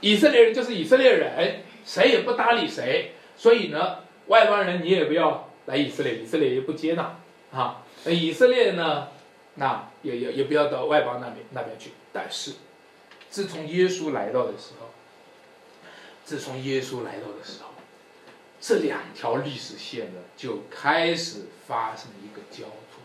[0.00, 7.18] 以色列人就是以色列人，谁也不搭理谁，所以呢，外邦人你也不要来以色列，以色列也不接纳
[7.52, 7.82] 啊。
[8.04, 9.08] 那以色列呢，
[9.54, 11.90] 那也也也不要到外邦那边那边去。
[12.12, 12.52] 但是，
[13.30, 14.90] 自从耶稣来到的时候，
[16.24, 17.70] 自从耶稣来到的时候，
[18.60, 23.00] 这两条历史线呢就开始发生一个交错。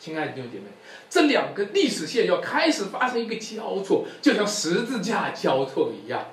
[0.00, 0.64] 亲爱的弟兄姐妹，
[1.10, 6.28] 这两个历史线要开始发生一个交错，就像十字架交错一样，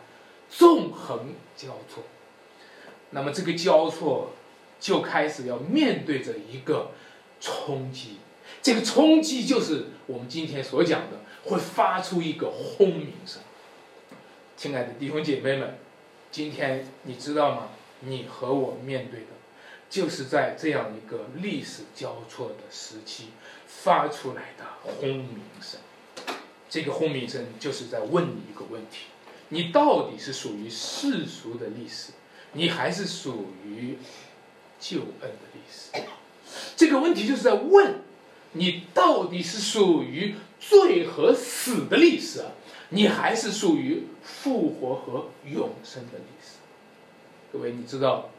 [0.50, 2.04] 纵横交错。
[3.10, 4.32] 那么这个交错
[4.80, 6.92] 就开始要面对着一个
[7.42, 8.20] 冲击，
[8.62, 13.42] 这个冲击就是我们今天所讲的，会发出一个轰鸣声。
[14.56, 15.78] 亲爱的弟兄姐妹们，
[16.32, 17.68] 今天你知道吗？
[18.00, 19.28] 你和我面对的，
[19.90, 23.30] 就是在这样一个历史交错的时期。
[23.68, 25.80] 发出来的轰鸣声，
[26.70, 29.08] 这个轰鸣声就是在问你一个问题：
[29.50, 32.14] 你到底是属于世俗的历史，
[32.54, 33.98] 你还是属于
[34.80, 35.92] 救恩的历史？
[36.76, 38.02] 这个问题就是在问
[38.54, 42.46] 你到底是属于罪和死的历史，
[42.90, 46.58] 你还是属于复活和永生的历史？
[47.52, 48.30] 各位，你知道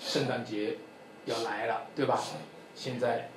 [0.00, 0.78] 圣诞节
[1.26, 2.22] 要来了，对吧？
[2.74, 3.30] 现在。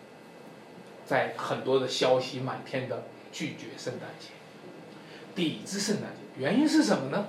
[1.05, 4.27] 在很多的消息满天的拒绝圣诞节，
[5.35, 7.27] 抵制圣诞节，原因是什么呢？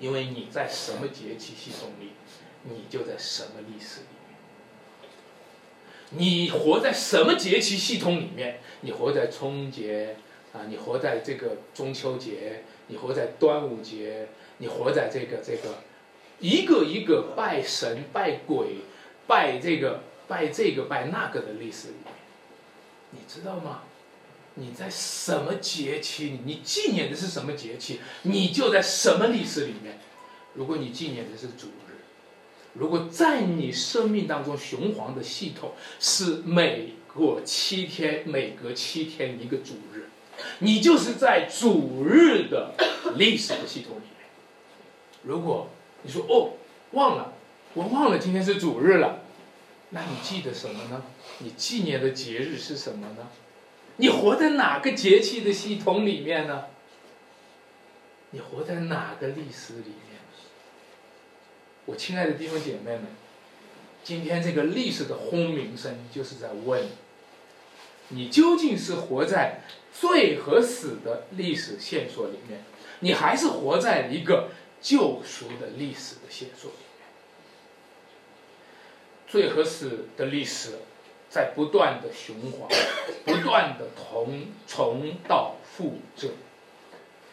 [0.00, 2.10] 因为你在什么节气系统里，
[2.64, 4.36] 你就在什么历史里面。
[6.10, 8.58] 你活在什么节气系统里面？
[8.80, 10.16] 你活在春节
[10.52, 15.78] 啊，你活在这个中秋节，你活在端午节，你活在这个这个
[16.40, 18.78] 一个一个拜神拜鬼
[19.26, 22.12] 拜这个拜这个拜那个的历史里面。
[23.12, 23.82] 你知道吗？
[24.54, 26.40] 你在什么节气？
[26.44, 28.00] 你纪念的是什么节气？
[28.22, 29.98] 你就在什么历史里面。
[30.54, 32.04] 如果你纪念的是主日，
[32.74, 40.10] 如果在你生命当中雄黄的系统是每过七天，每隔七天一个主日，
[40.58, 42.74] 你就是在主日的
[43.16, 44.28] 历史的系统里面。
[45.22, 45.70] 如果
[46.02, 46.52] 你说哦，
[46.90, 47.32] 忘了，
[47.72, 49.20] 我忘了今天是主日了。
[49.90, 51.02] 那你记得什么呢？
[51.38, 53.28] 你纪念的节日是什么呢？
[53.96, 56.66] 你活在哪个节气的系统里面呢？
[58.30, 60.18] 你活在哪个历史里面？
[61.84, 63.06] 我亲爱的弟兄姐妹们，
[64.04, 66.88] 今天这个历史的轰鸣声就是在问：
[68.08, 72.62] 你究竟是活在罪和死的历史线索里面，
[73.00, 77.08] 你还是活在一个救赎的历史的线索里面？
[79.26, 80.78] 最和死的历史，
[81.32, 82.68] 在不断的循环，
[83.24, 86.28] 不断的同重蹈覆辙。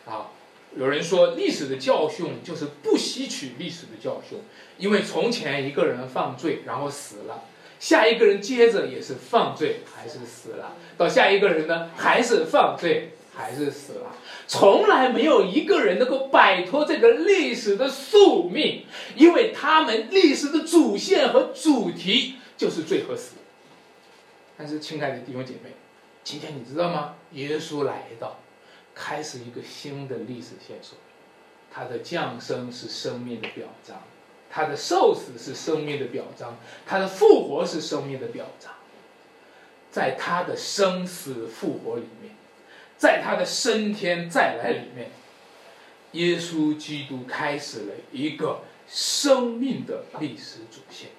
[0.06, 0.32] 啊，
[0.78, 4.40] 有人说历史的教训就是不吸取历史的教训，
[4.78, 7.44] 因为从前一个人犯罪然后死了，
[7.78, 13.12] 下一个人接着也是犯罪还是死了，到下一个人呢还是犯罪。
[13.32, 18.84] 还是死了，从来没有一个人能够摆脱这个历史的宿命，
[19.16, 23.36] 因为他们历史的主线和主题就是罪和死。
[24.60, 25.72] 但是，亲爱的弟兄姐妹，
[26.22, 27.16] 今天你知道吗？
[27.32, 28.40] 耶稣来到，
[28.94, 30.98] 开始一个新的历史线索。
[31.72, 34.04] 他的降生是生命的表彰，
[34.50, 38.74] 他的受死是生命的表彰，他的复活是生命的表彰。
[39.90, 42.36] 在他的生死复活里面。
[42.98, 45.10] 在他的升天再来里面，
[46.12, 51.12] 耶稣基督开始了一个生命的历史主线。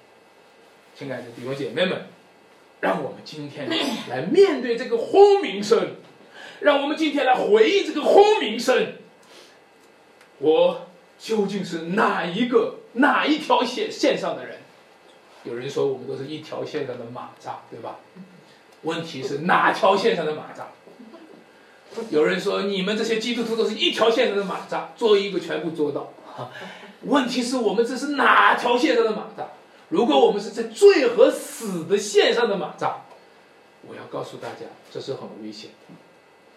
[0.93, 2.05] 亲爱的弟兄姐妹们，
[2.81, 3.69] 让我们今天
[4.09, 5.95] 来面对这个轰鸣声，
[6.59, 8.93] 让我们今天来回应这个轰鸣声。
[10.39, 10.87] 我
[11.19, 14.57] 究竟是哪一个哪一条线线上的人？
[15.43, 17.97] 有人说我们都是一条线上的蚂蚱，对吧？
[18.81, 20.63] 问题是哪条线上的蚂蚱？
[22.09, 26.11] 有人说你们这些基督徒都是一条线上的蚂蚱，做一个全部做到。
[27.03, 29.43] 问题是我们这是哪条线上的蚂蚱？
[29.91, 33.01] 如果我们是在罪和死的线上的马扎，
[33.87, 35.69] 我要告诉大家，这是很危险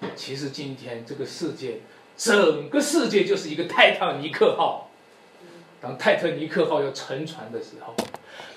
[0.01, 0.09] 的。
[0.17, 1.81] 其实今天这个世界。
[2.17, 4.89] 整个世界就是一个泰坦尼克号。
[5.81, 7.93] 当泰坦尼克号要沉船的时候，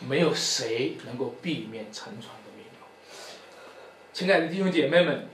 [0.08, 2.72] 没有谁能够避免沉船的命运。
[4.14, 5.28] 亲爱的弟兄姐妹们，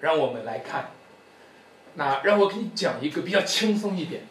[0.00, 0.90] 让我们来看。
[1.94, 4.22] 那让我给你讲一个比较轻松一点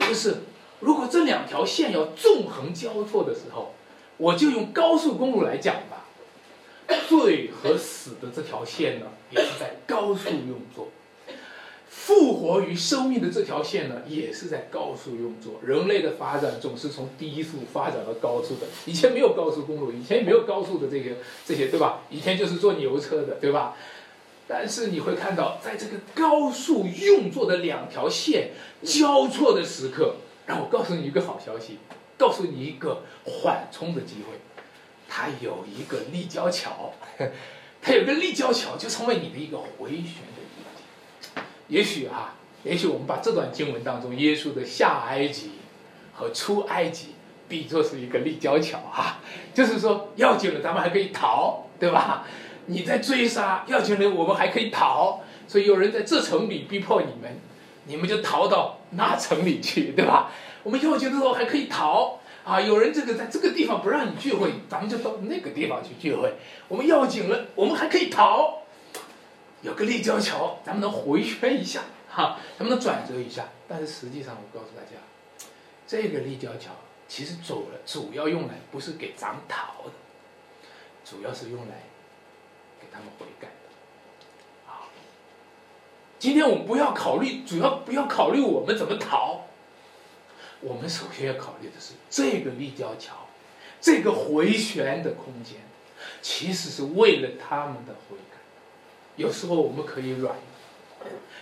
[0.00, 0.38] 的，就是
[0.82, 3.72] 如果这两条线要纵横交错的时候，
[4.16, 6.06] 我就用高速公路来讲吧。
[7.08, 10.88] 罪和死的这条线呢，也是在高速运作。
[11.88, 15.60] 复活与生命的这条线呢，也是在高速运作。
[15.64, 18.66] 人类的发展总是从低速发展到高速的。
[18.84, 21.16] 以前没有高速公路，以前也没有高速的这个
[21.46, 22.00] 这些，对吧？
[22.10, 23.76] 以前就是坐牛车的，对吧？
[24.48, 28.50] 但是你会看到，在这个高速运作的两条线
[28.82, 30.16] 交错的时刻，
[30.58, 31.78] 我告诉你一个好消息，
[32.18, 34.38] 告诉你一个缓冲的机会。
[35.08, 36.92] 它有一个立交桥，
[37.82, 41.42] 它有个立交桥，就成为你的一个回旋的。
[41.68, 42.34] 也许哈，
[42.64, 45.52] 也许我们把这段经文当中耶稣的下埃及
[46.14, 47.14] 和出埃及
[47.48, 49.18] 比作是一个立交桥哈，
[49.52, 52.26] 就是说要紧了，咱们还可以逃，对吧？
[52.66, 57.38] 你在追杀要紧了，我们还可以逃，所以有人在这城里逼迫你们，
[57.84, 60.30] 你们就逃到那城里去， 对吧？
[60.62, 66.34] 我们要紧的时候还可以逃啊，有人这个在这个地方不让你聚会，咱们就到那个地方去聚会。
[66.68, 68.62] 我们要紧了，我们还可以逃。
[69.62, 73.48] 有个立交桥，咱们能回旋一下， 哈，咱们能转折一下。
[73.68, 74.98] 但是实际上，我告诉大家，
[75.86, 76.72] 这个立交桥
[77.06, 79.92] 其实走了，主要用来不是给咱们逃的，
[81.04, 81.84] 主要是用来
[82.80, 83.48] 给他们悔改。
[86.22, 89.40] 今天我们不要考虑，主要不要考虑我们怎么逃，
[90.60, 93.26] 我们首先要考虑的是这个立交桥，
[93.80, 95.56] 这个回旋的空间，
[96.20, 98.16] 其实是为了他们的悔。
[99.16, 100.36] 有时候我们可以软，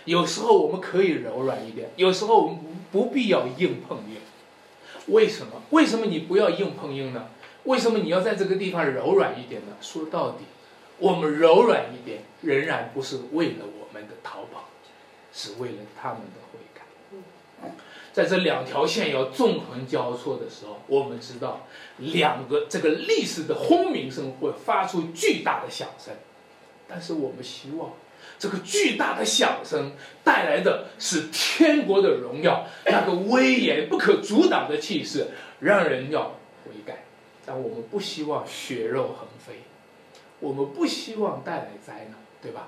[0.05, 2.57] 有时候我们可以柔软一点，有时候我们
[2.91, 4.17] 不必要硬碰硬。
[5.13, 5.61] 为什么？
[5.69, 7.27] 为什么你不要硬碰硬呢？
[7.65, 9.77] 为什么你要在这个地方柔软一点呢？
[9.79, 10.45] 说到底，
[10.97, 14.69] 我们柔软一点，仍然不是为了我们的逃跑，
[15.33, 16.81] 是为了他们的悔改。
[18.13, 21.65] 在这两条线要纵横交错的时候，我们知道
[21.97, 26.13] 两个这个历史的轰鸣声会发出巨大的响声。
[26.87, 27.91] 但是我们希望，
[28.37, 29.93] 这个巨大的响声
[30.25, 35.27] 带来的是天国的荣耀，那个威严不可阻挡的气势，
[35.61, 37.05] 让人要悔改。
[37.45, 39.61] 但我们不希望血肉横飞，
[40.41, 42.67] 我们不希望带来灾难，对吧？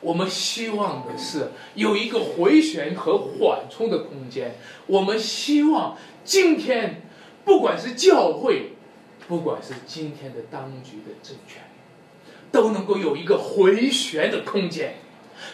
[0.00, 4.56] 我们希望的是有一个回旋和缓冲的空间。
[4.86, 7.02] 我们希望今天，
[7.44, 8.72] 不管是教会，
[9.28, 11.62] 不管是今天的当局的政权。
[12.52, 14.96] 都能够有一个回旋的空间，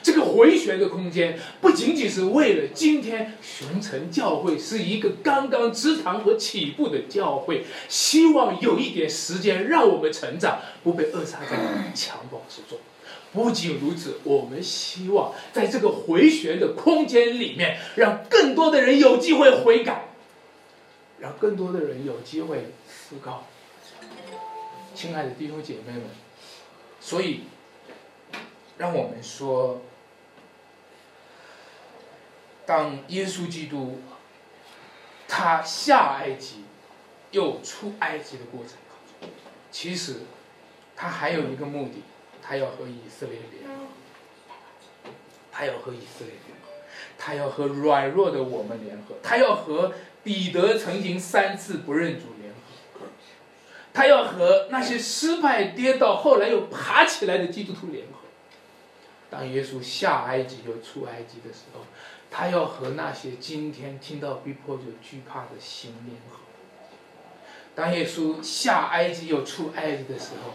[0.02, 11.58] 这个回旋的空间不仅仅是为了今天熊城教会是一个刚刚支堂和起步的教会，希望有一点时间让我们成长，不被扼杀在
[11.94, 12.78] 襁褓之中。
[13.36, 20.08] 不仅如此，我们希望在这个回旋的空间里面，让更多的人有机会悔改，
[21.20, 23.46] 让更多的人有机会思考。
[24.94, 26.04] 亲爱的弟兄姐妹们。
[26.98, 27.42] 所以，
[28.78, 29.82] 让我们说，
[32.64, 34.00] 当耶稣基督
[35.28, 36.64] 他下埃及
[37.30, 39.28] 又出埃及的过程，
[39.70, 40.22] 其实
[40.96, 42.02] 他还有一个目的，
[42.46, 45.10] 他要和以色列联合，
[45.50, 46.68] 他要和以色列联合，
[47.18, 49.92] 他要和软弱的我们联合，他要和
[50.22, 53.06] 彼得曾经三次不认主联合。
[53.92, 58.12] 他要和那些失败、跌倒、后来又爬起来的基督徒联合。
[59.28, 61.80] 当耶稣下埃及又出埃及的时候，
[62.30, 66.40] 他要和那些今天听到逼迫就惧怕的心联合。
[67.74, 70.52] 当耶稣下埃及又出埃及的时候，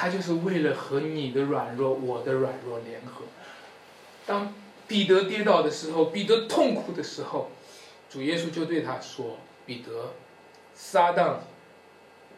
[0.00, 3.24] 他就是为了和你的软弱、我的软弱联合。
[4.24, 4.54] 当
[4.88, 7.50] 彼得跌倒的时候，彼得痛苦的时候，
[8.08, 9.36] 主耶稣就对他说
[9.66, 10.14] ：“彼得，
[10.74, 11.40] 撒旦。”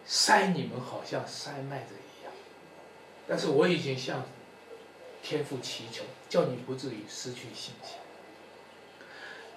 [0.05, 2.33] 塞你们好像塞麦子一样，
[3.29, 4.25] 但是我已经向
[5.23, 7.99] 天父祈求，叫你不至于失去信心。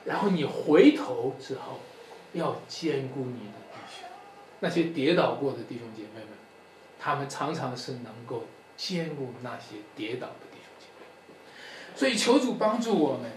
[0.04, 1.80] 然后你回头之后，
[2.34, 4.08] 要兼顾你的弟兄，
[4.60, 6.35] 那些跌倒过的弟兄姐妹们，
[7.06, 8.46] 他们常常是能够
[8.76, 11.06] 兼顾那些跌倒的弟兄姐妹。
[11.96, 13.30] 所以求主帮助我们，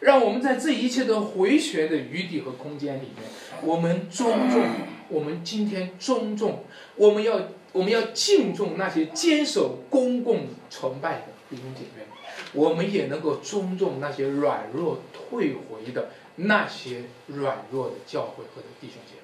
[0.00, 3.28] 让我们在这一切的回旋的余地和空间里面，
[3.62, 4.64] 我们尊重，
[5.10, 6.64] 我们今天尊重，
[6.96, 12.06] 我们要我们要敬重那些坚守公共崇拜的弟兄姐妹。
[12.54, 19.16] 我们也能够尊重那些软弱退回的那些软弱的教会和的弟兄姐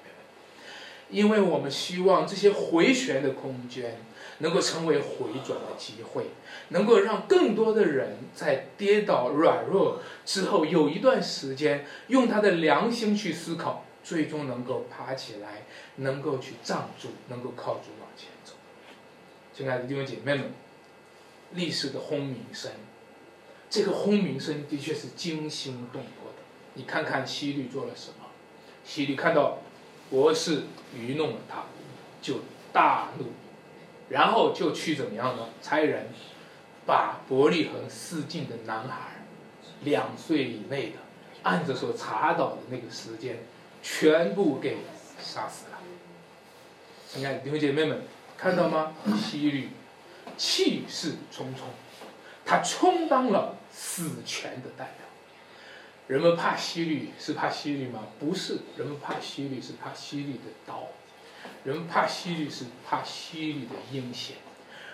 [1.11, 3.99] 因为我们希望这些回旋的空间
[4.39, 6.27] 能够成为回转的机会，
[6.69, 15.63] 能够让更多的人在跌倒软弱之后有一段时间，用他的良心去思考，最终能够爬起来，
[15.97, 18.53] 能够去站住，能够靠住往前走。
[19.53, 20.53] 亲爱的弟兄姐妹们，
[21.53, 22.71] 历史的轰鸣声。
[23.69, 26.39] 这个轰鸣声的确是惊心动魄的。
[26.73, 28.25] 你看看西律做了什么？
[28.83, 29.59] 西律看到
[30.11, 31.63] 博士愚弄了他，
[32.21, 32.41] 就
[32.71, 33.31] 大怒，
[34.09, 35.47] 然后就去怎么样呢？
[35.63, 36.09] 差人
[36.85, 39.25] 把伯利恒四境的男孩，
[39.83, 40.97] 两岁以内的，
[41.41, 43.39] 按着所查到的那个时间，
[43.81, 44.77] 全部给
[45.19, 45.79] 杀死了。
[47.07, 48.03] 亲爱的弟兄姐妹们，
[48.37, 48.91] 看到吗？
[49.17, 49.69] 希律
[50.37, 51.67] 气势冲冲，
[52.45, 53.55] 他充当了。
[53.73, 55.00] 死权的代表，
[56.11, 58.01] 人们怕西律是怕西律吗？
[58.19, 60.89] 不是，人们怕西律是怕西律的刀，
[61.63, 64.35] 人们怕西律是怕西律的阴险，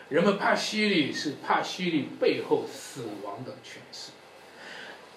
[0.09, 4.11] 人们怕西律是怕西律背后死亡的权势。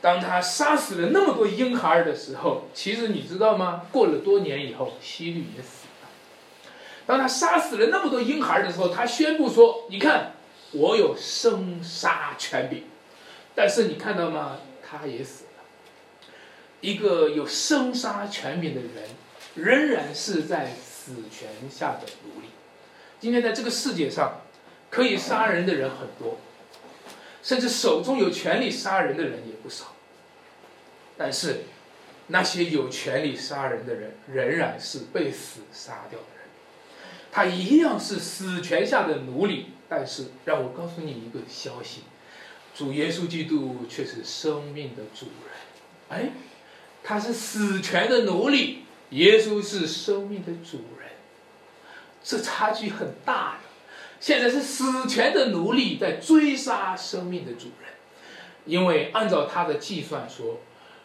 [0.00, 3.82] 当他杀死了那么多婴孩的时候，其实你知道吗？
[3.92, 6.08] 过了多年以后，西律也死了。
[7.04, 10.32] 当他杀死了那么多婴孩的时候，他宣布说：“你看，
[10.72, 12.84] 我有生杀权柄。”
[13.54, 14.56] 但是你看到吗？
[14.82, 15.39] 他也死。
[16.80, 19.08] 一个有生杀权柄的人，
[19.54, 22.48] 仍然是在死权下的奴隶。
[23.18, 24.42] 今天在这个世界上，
[24.90, 26.38] 可以杀人的人很多，
[27.42, 29.94] 甚至手中有权力杀人的人也不少。
[31.16, 31.64] 但是，
[32.28, 36.46] 那些有权力杀人的人，仍然是被死杀掉的人。
[37.30, 39.66] 他一样是死权下的奴隶。
[39.92, 42.02] 但是，让我告诉你一个消息。
[42.76, 45.52] 主耶稣基督却是生命的主人，
[46.08, 46.30] 哎，
[47.02, 51.10] 他是死权的奴隶，耶稣是生命的主人，
[52.22, 53.68] 这差距很大的。
[54.20, 57.90] 现在是死权的奴隶在追杀生命的主人，
[58.66, 60.60] 因为按照他的计算说，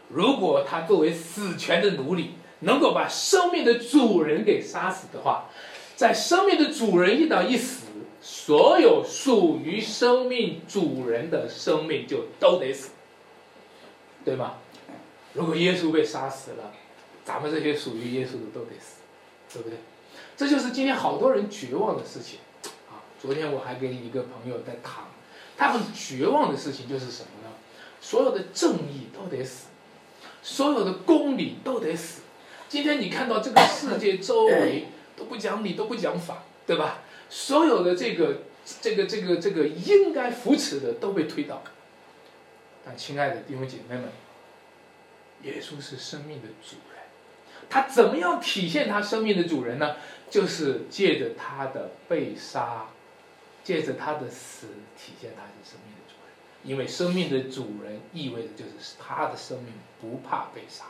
[0.09, 5.49] 如果他作为死权的奴隶能够把生命的主人给杀死的话，
[5.95, 7.85] 在生命的主人一旦一死。
[8.27, 12.89] 所有属于生命主人的生命就都得死，
[14.25, 14.55] 对吗？
[15.35, 16.71] 如果耶稣被杀死了，
[17.23, 19.01] 咱们这些属于耶稣的都得死，
[19.53, 19.77] 对不对？
[20.37, 22.39] 这就是今天好多人绝望的事情
[22.89, 23.03] 啊！
[23.21, 25.05] 昨天我还跟一个朋友在谈，
[25.57, 27.55] 他很绝望的事情就是什么呢？
[28.01, 29.67] 所有的正义都得死，
[30.41, 32.21] 所有的公理都得死。
[32.67, 37.01] 今天你看到这个世界周围都不讲理，都不讲法，对吧？
[37.29, 38.43] 所有的这个、
[38.81, 41.63] 这个、这个、这个应该扶持的都被推倒，
[42.85, 44.05] 但亲爱的弟兄姐妹们，
[45.45, 47.03] 耶稣是生命的主人，
[47.69, 49.95] 他怎么样体现他生命的主人呢？
[50.29, 52.87] 就是借着他的被杀，
[53.63, 54.67] 借着他的死，
[54.97, 56.33] 体现他是生命的主人。
[56.63, 59.71] 因为生命的主人意味着就是他的生命
[60.01, 60.85] 不怕被杀。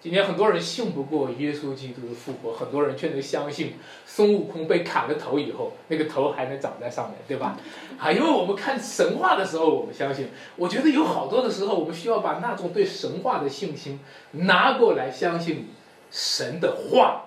[0.00, 3.74] 今天很多人信不过耶稣基督的复活，很多人却能相信
[4.06, 7.58] 孙悟空被砍了头以后，那个头还能长在上面，对吧？
[7.98, 10.28] 啊，因为我们看神话的时候，我们相信。
[10.56, 13.98] 我觉得有好多的时候，我们需要把那种对神话的信心
[14.32, 15.70] 拿过来相信
[16.10, 17.22] 神的话。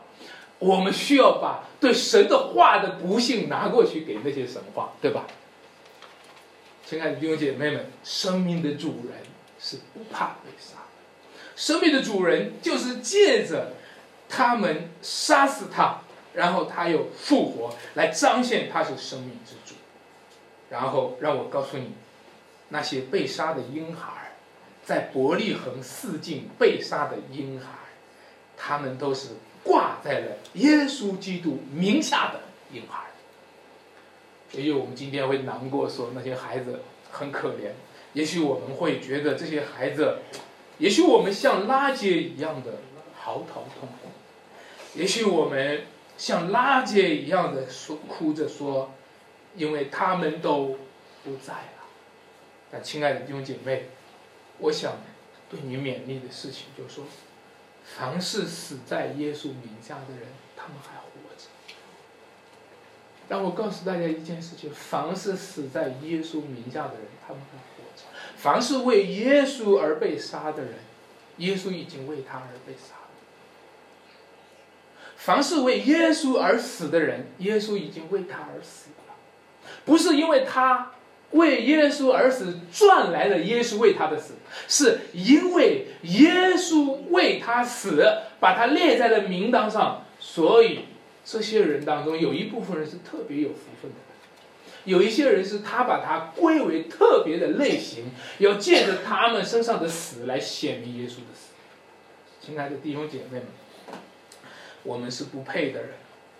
[0.59, 5.26] 我们需要把对神的话的不幸拿过去给那些神话，对吧？
[6.86, 9.20] 亲爱的弟兄姐妹们，生命的主人
[9.57, 10.80] 是不怕被杀。
[11.60, 13.74] 生命的主人就是借着
[14.30, 15.99] 他们杀死他，
[16.34, 19.76] 然后他又复活，来彰显他是生命之主。
[20.70, 21.91] 然后让我告诉你，
[22.70, 24.32] 那些被杀的婴孩，
[24.86, 27.68] 在伯利恒四境被杀的婴孩，
[28.55, 29.32] 他们都是
[29.62, 32.39] 挂在了耶稣基督名下的
[32.72, 33.07] 婴孩。
[34.53, 36.80] 也许我们今天会难过，说那些孩子
[37.12, 37.72] 很可怜。
[38.14, 40.20] 也许我们会觉得这些孩子。
[40.80, 42.80] 也许我们像拉杰一样的
[43.16, 44.08] 嚎啕痛哭，
[44.96, 45.84] 也许我们
[46.18, 48.92] 像拉杰一样的说哭着说，
[49.56, 50.78] 因为他们都
[51.24, 51.84] 不在了。
[52.72, 53.90] 但亲爱的弟兄姐妹，
[54.60, 54.94] 我想
[55.50, 57.06] 对你勉励的事情，就是说，
[57.84, 61.48] 凡是死在耶稣名下的人，他们还活着。
[63.28, 67.79] 让我告诉大家一件事情：凡是死在耶稣名下的人，他们还活着；
[68.40, 70.74] 凡是为耶稣而被杀的人，
[71.38, 73.12] 耶稣已经为他而被杀了；
[75.18, 79.14] 凡是为耶稣而死的人，耶稣已经为他而死了。
[79.86, 80.94] 不是因为他。
[81.32, 84.34] 为耶稣而死，赚来了耶稣为他的死，
[84.68, 88.04] 是因为耶稣为他死，
[88.40, 90.86] 把他列在了名单上，所以
[91.24, 93.98] 这些人当中有一部分人是特别有福分的，
[94.86, 101.50] 有一些人是他把他归为特别的类型，要借着他们身上的死来显明耶稣的死。
[102.42, 103.48] 亲爱的弟兄姐妹们，
[104.84, 105.92] 我们是不配的人，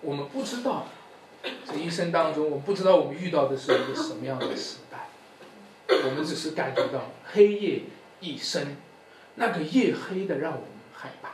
[0.02, 0.88] 我们不知道。
[1.66, 5.08] 这一生当中，我们不知道我们遇到的是一个什么样的时代，
[5.88, 7.84] 我们只是感觉到黑夜
[8.20, 8.76] 一深，
[9.36, 11.30] 那个夜黑的让我们害怕。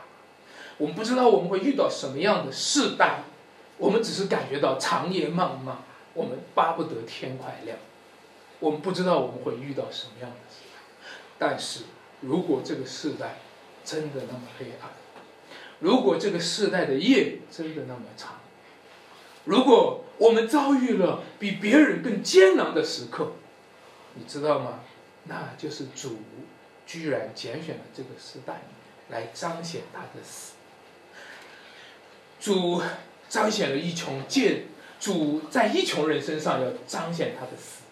[0.78, 3.24] 我们不知道我们会遇到什么样的世代，
[3.78, 5.78] 我们只是感觉到长夜漫漫，
[6.16, 7.78] 我们巴不得天快亮。
[8.58, 10.80] 我们不知道我们会遇到什么样的时代，
[11.38, 11.84] 但是
[12.22, 13.36] 如果这个世代
[13.84, 14.90] 真的那么黑暗，
[15.78, 18.40] 如果这个世代的夜真的那么长。
[19.44, 23.34] 如果我们遭遇了比别人更艰难的时刻，
[24.14, 24.80] 你知道吗？
[25.24, 26.18] 那就是主
[26.86, 28.62] 居然拣选了这个时代
[29.10, 30.54] 来彰显他的死。
[32.40, 32.80] 主
[33.28, 34.66] 彰显了一穷借
[34.98, 37.82] 主在一穷人身上要彰显他的死，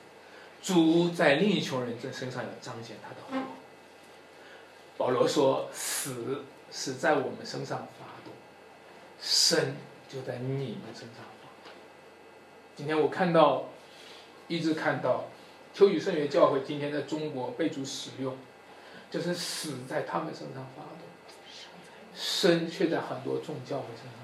[0.63, 3.47] 主在另一穷人这身上要彰显他的活。
[4.97, 8.33] 保罗说：“死是在我们身上发动，
[9.21, 9.77] 生
[10.09, 11.73] 就在你们身上发动。”
[12.77, 13.65] 今天我看到，
[14.49, 15.25] 一直看到，
[15.75, 18.37] 秋雨圣约教会今天在中国被主使用，
[19.11, 21.01] 就是死在他们身上发动，
[22.15, 24.24] 生却在很多众教会身上。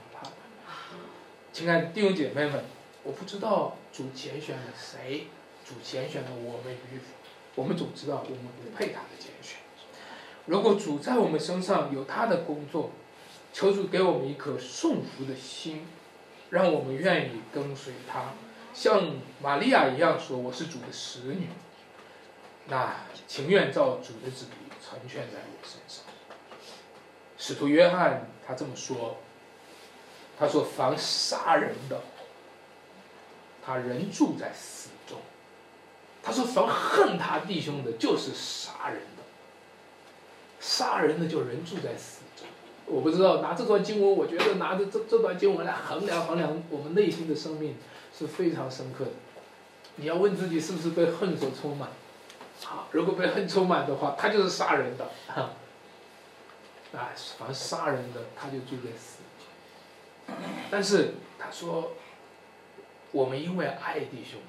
[1.52, 2.64] 亲爱的弟兄姐妹们，
[3.02, 5.26] 我不知道主拣选了谁，
[5.64, 7.04] 主拣选了我们与否，
[7.56, 9.58] 我们总知道我们不配他的拣选。
[10.46, 12.92] 如果主在我们身上有他的工作，
[13.52, 15.86] 求主给我们一颗顺服的心。
[16.50, 18.32] 让我们愿意跟随他，
[18.74, 21.46] 像玛利亚一样说：“我是主的使女。”
[22.66, 26.04] 那情愿照主的旨意成全在我身上。
[27.38, 29.18] 使徒约翰他这么说
[30.40, 32.00] ：“他说，凡杀人的，
[33.62, 35.18] 他人住在死中；
[36.22, 39.22] 他说，凡恨他弟兄的，就是杀人的。
[40.58, 42.46] 杀人的就人住在死中。”
[42.86, 47.76] 我不知道拿这段经文，我觉得拿着这这段经文来衡量衡量我们内心的生命
[48.18, 49.10] 是非常深刻的。
[49.96, 51.90] 你要问自己是不是被恨所充满？
[52.64, 55.04] 好，如果被恨充满的话，他就是杀人的。
[55.34, 55.52] 啊，
[57.38, 59.19] 凡杀人的，他就住在死。
[60.70, 61.92] 但是他说，
[63.12, 64.40] 我们因为爱弟兄，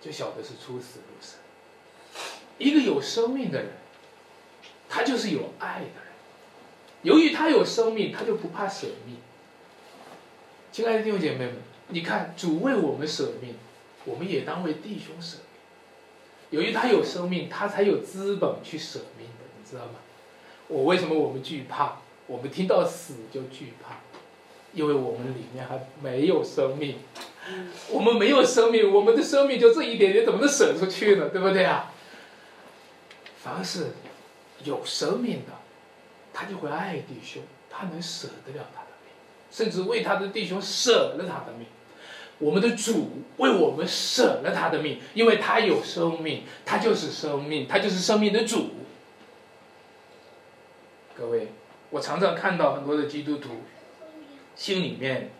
[0.00, 1.38] 就晓得是出死入生。
[2.58, 3.72] 一个有生命的人，
[4.88, 5.94] 他就是有爱的人。
[7.02, 9.16] 由于他有生命，他就不怕舍命。
[10.72, 11.56] 亲爱的弟兄姐妹们，
[11.88, 13.54] 你看主为我们舍命，
[14.04, 15.44] 我们也当为弟兄舍命。
[16.50, 20.00] 由于他有生命，他才有资本去舍命的，你知道吗？
[20.66, 21.98] 我为什么我们惧怕？
[22.26, 23.96] 我们听到死就惧怕，
[24.74, 26.96] 因为我们里面还没有生命。
[27.90, 31.28] 我们没有生命，我们的生命就这一点点，怎么能舍出去呢？
[31.28, 31.92] 对不对啊？
[33.36, 33.92] 凡是
[34.64, 35.52] 有生命的。
[36.36, 39.12] 他就会爱弟兄，他能舍得了他的命，
[39.52, 41.68] 甚至为他的弟兄舍了他的命。
[42.38, 48.70] 我们的主为我们舍了他的命，因为他有生命，他就是生命，他就是生命的主。
[51.16, 51.52] 各位，
[51.90, 53.50] 我常常看到很多的基督徒
[54.56, 55.30] 心里面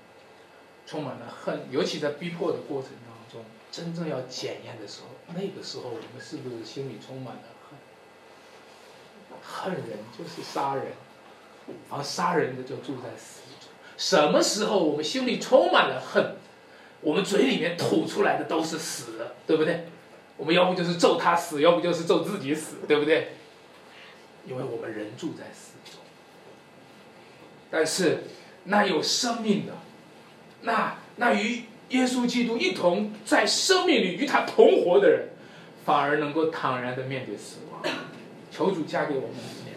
[0.87, 7.43] 充满了恨，尤其在逼迫的过程当中，真正要检验的时候，那个时候我们是不是心里充满了？
[9.43, 10.87] 恨恨人就是杀人，
[11.91, 13.69] 而杀人的就住在死中。
[13.97, 16.37] 什么时候我们心里充满了恨，
[17.01, 19.87] 我们嘴里面吐出来的都是死，对不对？
[20.37, 23.33] 我们要不就是咒他死，要不就是咒自己死，对不对？
[24.47, 26.01] 因为我们人住在死中。
[27.71, 28.25] 但是
[28.65, 29.73] 那有生命的，
[30.63, 35.29] 那那与耶稣基督一同在生命里与他同活的人，
[35.85, 37.83] 反而能够坦然的面对死亡。
[38.51, 39.77] 求主加给我们一年，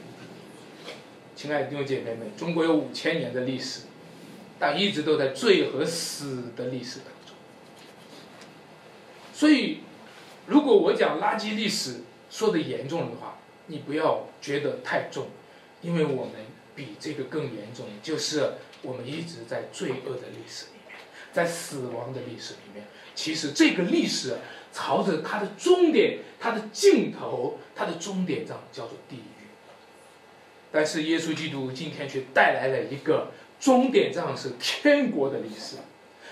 [1.36, 3.82] 亲爱的弟兄姐妹们，中国有五千年的历史，
[4.58, 7.36] 但一直都在罪和死的历史当中。
[9.34, 9.80] 所以，
[10.46, 15.28] 如果我讲垃圾历史说的严重的话，你不要觉得太重，
[15.82, 16.34] 因为我们
[16.76, 18.54] 比这个更严重，就是
[18.88, 20.96] 我们一直在罪恶的历史里面，
[21.34, 22.86] 在死亡的历史里面。
[23.14, 24.38] 其实这个历史
[24.72, 29.22] 朝着它的终点、它的尽头、它的终点站叫做地狱。
[30.72, 35.76] 但是耶稣基督今天却带来了一个终点站是天国的历史，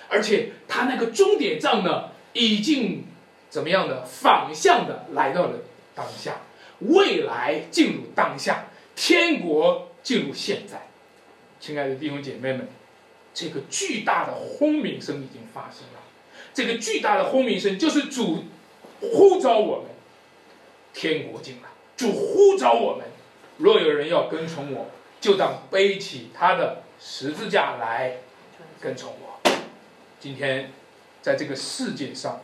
[0.07, 3.03] 而且他那个终点站呢，已经
[3.49, 5.59] 怎么样的反向的来到了
[5.93, 6.41] 当下，
[6.79, 10.84] 未来进入当下，天国进入现在。
[11.59, 12.67] 亲爱的弟兄姐妹们，
[13.33, 16.01] 这个巨大的轰鸣声已经发生了，
[16.53, 18.43] 这个巨大的轰鸣声就是主
[19.01, 19.87] 呼召我们，
[20.93, 23.05] 天国进来，主呼召我们。
[23.57, 24.87] 若有人要跟从我，
[25.21, 28.17] 就当背起他的十字架来
[28.81, 29.39] 跟从我。
[30.19, 30.71] 今天，
[31.21, 32.43] 在这个世界上，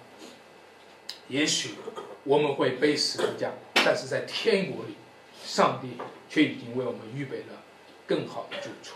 [1.28, 1.76] 也许
[2.24, 4.96] 我们会背十字架，但是在天国里，
[5.44, 7.62] 上帝却已经为我们预备了
[8.08, 8.96] 更好的住处。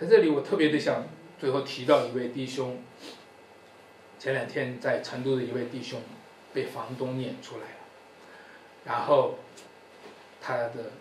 [0.00, 1.06] 在这里，我特别的想
[1.38, 2.82] 最后提到一位弟兄。
[4.18, 6.00] 前两天在成都的一位弟兄
[6.52, 7.78] 被房东撵出来了，
[8.84, 9.38] 然后
[10.40, 10.92] 他的。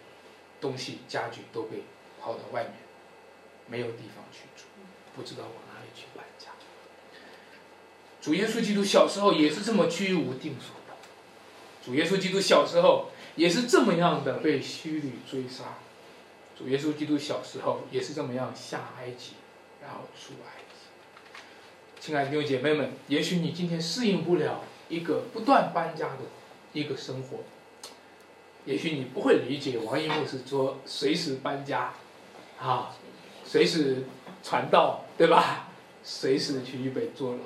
[0.61, 1.83] 东西家具都被
[2.21, 2.73] 抛到外面，
[3.67, 4.63] 没有地方去住，
[5.13, 6.51] 不知道往哪里去搬家。
[8.21, 10.95] 主耶稣基督小时候也是这么居无定所的，
[11.85, 15.79] 主耶稣基督小时候也是这么样的被虚律追杀，
[16.67, 19.33] 耶稣基督小时候也是这么样下埃及，
[19.81, 21.31] 然后出埃及。
[21.99, 26.19] 亲爱的弟兄姐妹们，也许你今天适应不了一个不断搬家的
[26.73, 27.39] 一个生活。
[28.65, 31.93] 也许你不会理解王一木是说随时搬家，
[32.59, 32.95] 啊，
[33.45, 34.05] 随时
[34.41, 35.69] 传道，对吧？
[36.03, 37.39] 随时去预备坐牢。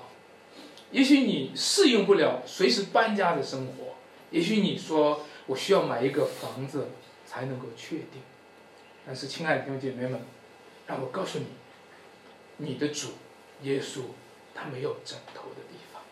[0.92, 3.96] 也许你适应不了随时搬家的生活。
[4.32, 6.90] 也许你说我需要买一个房子
[7.26, 8.22] 才能够确定。
[9.08, 10.22] 但是，亲爱的弟兄姐妹们，
[10.86, 11.46] 让我告诉你，
[12.58, 13.14] 你的主
[13.64, 14.02] 耶稣
[14.54, 16.04] 他没有枕头的地方。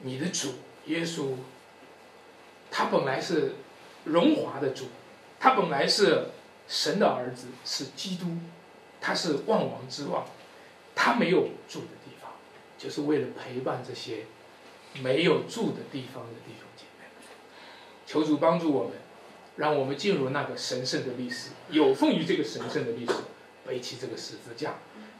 [0.00, 0.54] 你的主
[0.86, 1.36] 耶稣，
[2.70, 3.54] 他本来是。
[4.06, 4.88] 荣华的主，
[5.40, 6.26] 他本来是
[6.68, 8.26] 神的儿子，是基督，
[9.00, 10.26] 他是万王之王，
[10.94, 12.30] 他没有住的地方，
[12.76, 14.26] 就是为了陪伴这些
[15.00, 17.26] 没有住的地方的弟兄姐妹们。
[18.04, 18.92] 求主帮助我们，
[19.56, 23.12] 让我们进入那个神圣的历史，有奉于这个神圣的历史，
[23.66, 24.74] 背起这个十字架，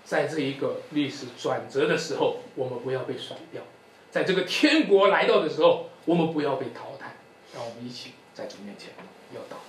[0.05, 3.63] 在这一个历史转折的时候，我们不要被甩掉；
[4.11, 7.17] 在这个天国来到的时候，我们不要被淘汰。
[7.55, 8.13] 让我们一起。
[8.35, 8.91] 在主面前
[9.33, 9.61] 要祷。